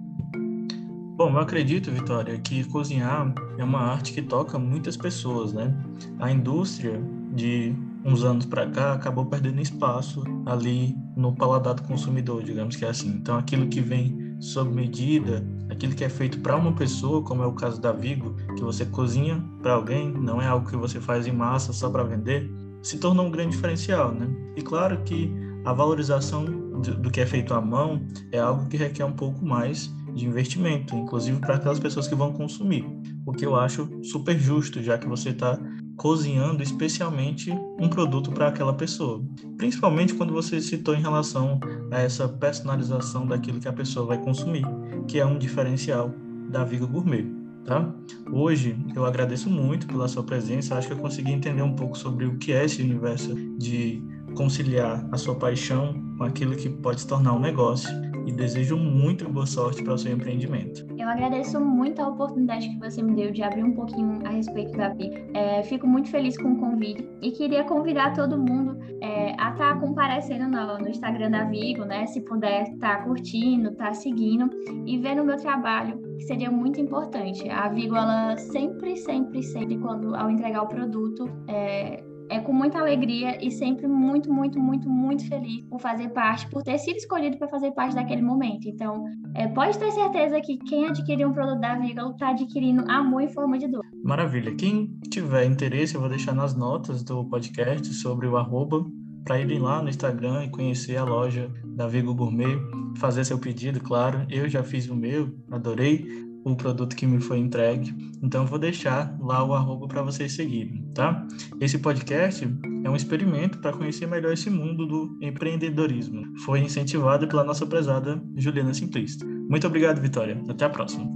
Bom, 1.17 1.31
eu 1.31 1.39
acredito, 1.39 1.93
Vitória, 1.93 2.37
que 2.41 2.65
cozinhar 2.65 3.33
é 3.57 3.63
uma 3.63 3.79
arte 3.79 4.13
que 4.13 4.21
toca 4.21 4.59
muitas 4.59 4.97
pessoas, 4.97 5.53
né? 5.53 5.73
A 6.19 6.29
indústria 6.29 7.01
de 7.33 7.73
uns 8.05 8.25
anos 8.25 8.45
para 8.45 8.69
cá 8.69 8.95
acabou 8.95 9.25
perdendo 9.25 9.61
espaço 9.61 10.25
ali 10.45 10.93
no 11.17 11.33
paladar 11.33 11.75
do 11.75 11.85
consumidor, 11.85 12.43
digamos 12.43 12.75
que 12.75 12.85
é 12.85 12.89
assim. 12.89 13.11
Então, 13.11 13.39
aquilo 13.39 13.69
que 13.69 13.81
vem 13.81 14.35
sob 14.41 14.75
medida, 14.75 15.47
aquilo 15.71 15.95
que 15.95 16.03
é 16.03 16.09
feito 16.09 16.41
para 16.41 16.57
uma 16.57 16.73
pessoa, 16.73 17.23
como 17.23 17.45
é 17.45 17.47
o 17.47 17.53
caso 17.53 17.81
da 17.81 17.93
Vigo, 17.93 18.35
que 18.57 18.65
você 18.65 18.85
cozinha 18.85 19.41
para 19.63 19.75
alguém, 19.75 20.13
não 20.13 20.43
é 20.43 20.49
algo 20.49 20.69
que 20.69 20.77
você 20.77 21.01
faz 21.01 21.29
em 21.29 21.33
massa 21.33 21.73
só 21.73 21.89
para 21.89 22.03
vender, 22.03 22.51
se 22.83 22.99
tornou 22.99 23.27
um 23.27 23.31
grande 23.31 23.53
diferencial, 23.53 24.11
né? 24.11 24.29
E 24.57 24.63
claro 24.63 25.01
que 25.05 25.33
a 25.65 25.73
valorização 25.73 26.45
do 26.45 27.09
que 27.09 27.21
é 27.21 27.27
feito 27.27 27.55
à 27.55 27.61
mão 27.61 28.05
é 28.33 28.41
algo 28.41 28.67
que 28.67 28.77
requer 28.77 29.05
um 29.05 29.13
pouco 29.13 29.47
mais 29.47 29.95
de 30.15 30.27
investimento, 30.27 30.95
inclusive 30.95 31.39
para 31.41 31.57
aquelas 31.57 31.79
pessoas 31.79 32.07
que 32.07 32.15
vão 32.15 32.33
consumir, 32.33 32.85
o 33.27 33.33
que 33.33 33.45
eu 33.45 33.57
acho 33.57 33.89
super 34.03 34.39
justo, 34.39 34.83
já 34.83 34.97
que 34.97 35.09
você 35.09 35.31
está 35.31 35.59
cozinhando 35.97 36.63
especialmente 36.63 37.51
um 37.79 37.89
produto 37.89 38.33
para 38.33 38.49
aquela 38.49 38.75
pessoa. 38.75 39.23
Principalmente 39.57 40.15
quando 40.15 40.33
você 40.33 40.61
citou 40.61 40.95
em 40.95 41.01
relação 41.01 41.61
a 41.91 42.01
essa 42.01 42.29
personalização 42.29 43.27
daquilo 43.27 43.61
que 43.61 43.69
a 43.69 43.73
pessoa 43.73 44.07
vai 44.07 44.19
consumir, 44.19 44.65
que 45.07 45.19
é 45.19 45.27
um 45.27 45.39
diferencial 45.39 46.13
da 46.51 46.65
Viga 46.65 46.87
Gourmet. 46.87 47.27
Tá? 47.65 47.95
Hoje 48.31 48.77
eu 48.95 49.07
agradeço 49.07 49.49
muito 49.49 49.87
pela 49.87 50.07
sua 50.07 50.23
presença. 50.23 50.77
Acho 50.77 50.89
que 50.89 50.95
eu 50.95 50.99
consegui 50.99 51.33
entender 51.33 51.63
um 51.63 51.75
pouco 51.75 51.97
sobre 51.97 52.27
o 52.27 52.37
que 52.37 52.53
é 52.53 52.65
esse 52.65 52.83
universo 52.83 53.35
de 53.57 54.03
conciliar 54.35 55.09
a 55.11 55.17
sua 55.17 55.37
paixão 55.37 55.95
aquilo 56.25 56.57
que 56.57 56.69
pode 56.69 57.01
se 57.01 57.07
tornar 57.07 57.33
um 57.33 57.41
negócio 57.41 57.91
e 58.27 58.33
desejo 58.33 58.77
muito 58.77 59.29
boa 59.29 59.47
sorte 59.47 59.83
para 59.83 59.95
o 59.95 59.99
seu 59.99 60.13
empreendimento. 60.13 60.87
Eu 60.99 61.09
agradeço 61.09 61.61
muito 61.61 62.01
a 62.01 62.09
oportunidade 62.09 62.69
que 62.69 62.79
você 62.79 63.03
me 63.03 63.15
deu 63.15 63.31
de 63.31 63.43
abrir 63.43 63.63
um 63.63 63.73
pouquinho 63.73 64.27
a 64.27 64.31
respeito 64.31 64.73
da 64.77 64.89
Vi. 64.91 65.11
É, 65.35 65.63
fico 65.63 65.87
muito 65.87 66.09
feliz 66.11 66.37
com 66.37 66.53
o 66.53 66.59
convite 66.59 67.07
e 67.21 67.31
queria 67.33 67.65
convidar 67.65 68.15
todo 68.15 68.39
mundo 68.39 68.79
é, 69.01 69.31
a 69.39 69.51
estar 69.51 69.75
tá 69.75 69.77
comparecendo 69.77 70.49
no, 70.49 70.79
no, 70.79 70.89
Instagram 70.89 71.31
da 71.31 71.45
Vigo, 71.45 71.85
né? 71.85 72.07
Se 72.07 72.21
puder 72.23 72.63
estar 72.63 72.99
tá 72.99 73.05
curtindo, 73.05 73.71
estar 73.71 73.89
tá 73.89 73.95
seguindo 73.95 74.51
e 74.87 74.99
vendo 74.99 75.23
o 75.23 75.25
meu 75.25 75.37
trabalho, 75.37 76.01
que 76.19 76.25
seria 76.25 76.51
muito 76.51 76.81
importante. 76.81 77.49
A 77.51 77.69
Vigo, 77.69 77.97
ela 77.97 78.37
sempre, 78.37 78.97
sempre, 78.97 79.43
sempre, 79.43 79.77
quando 79.79 80.15
ao 80.15 80.31
entregar 80.31 80.63
o 80.63 80.69
produto, 80.69 81.29
é, 81.49 82.03
é 82.31 82.41
com 82.41 82.53
muita 82.53 82.79
alegria 82.79 83.45
e 83.45 83.51
sempre 83.51 83.87
muito, 83.87 84.33
muito, 84.33 84.59
muito, 84.59 84.89
muito 84.89 85.27
feliz 85.29 85.65
por 85.67 85.81
fazer 85.81 86.09
parte, 86.11 86.49
por 86.49 86.63
ter 86.63 86.79
sido 86.79 86.97
escolhido 86.97 87.37
para 87.37 87.49
fazer 87.49 87.73
parte 87.73 87.95
daquele 87.95 88.23
momento. 88.23 88.69
Então, 88.69 89.05
é, 89.35 89.47
pode 89.49 89.79
ter 89.79 89.91
certeza 89.93 90.41
que 90.41 90.57
quem 90.59 90.87
adquirir 90.87 91.27
um 91.27 91.33
produto 91.33 91.61
da 91.61 91.77
Vigalo 91.77 92.13
está 92.13 92.31
adquirindo 92.31 92.85
amor 92.91 93.23
em 93.23 93.29
forma 93.29 93.59
de 93.59 93.69
dor. 93.69 93.85
Maravilha. 94.03 94.55
Quem 94.55 94.99
tiver 95.11 95.45
interesse, 95.45 95.95
eu 95.95 96.01
vou 96.01 96.09
deixar 96.09 96.35
nas 96.35 96.55
notas 96.57 97.03
do 97.03 97.25
podcast 97.25 97.93
sobre 97.95 98.27
o 98.27 98.37
arroba 98.37 98.85
para 99.25 99.41
irem 99.41 99.59
lá 99.59 99.83
no 99.83 99.89
Instagram 99.89 100.45
e 100.45 100.51
conhecer 100.51 100.97
a 100.97 101.05
loja 101.05 101.51
da 101.65 101.87
Vigo 101.87 102.15
Gourmet, 102.15 102.59
fazer 102.99 103.25
seu 103.25 103.39
pedido, 103.39 103.81
claro. 103.81 104.27
Eu 104.29 104.49
já 104.49 104.63
fiz 104.63 104.89
o 104.89 104.95
meu, 104.95 105.35
adorei 105.51 106.07
o 106.45 106.55
produto 106.55 106.95
que 106.95 107.07
me 107.07 107.21
foi 107.21 107.39
entregue. 107.39 107.95
Então, 108.23 108.47
vou 108.47 108.59
deixar 108.59 109.17
lá 109.21 109.45
o 109.45 109.55
arroba 109.55 109.89
para 109.89 110.03
vocês 110.03 110.33
seguirem, 110.33 110.85
tá? 110.95 111.27
Esse 111.61 111.79
podcast 111.79 112.47
é 112.85 112.91
um 112.91 112.97
experimento 112.97 113.59
para 113.59 113.73
conhecer 113.73 114.07
melhor 114.07 114.33
esse 114.33 114.51
mundo 114.51 114.87
do 114.87 115.19
empreendedorismo. 115.21 116.23
Foi 116.45 116.61
incentivado 116.61 117.27
pela 117.27 117.45
nossa 117.45 117.67
prezada 117.67 118.23
Juliana 118.37 118.75
Simplista. 118.75 119.25
Muito 119.27 119.67
obrigado, 119.67 120.01
Vitória. 120.01 120.41
Até 120.49 120.65
a 120.65 120.71
próxima. 120.71 121.14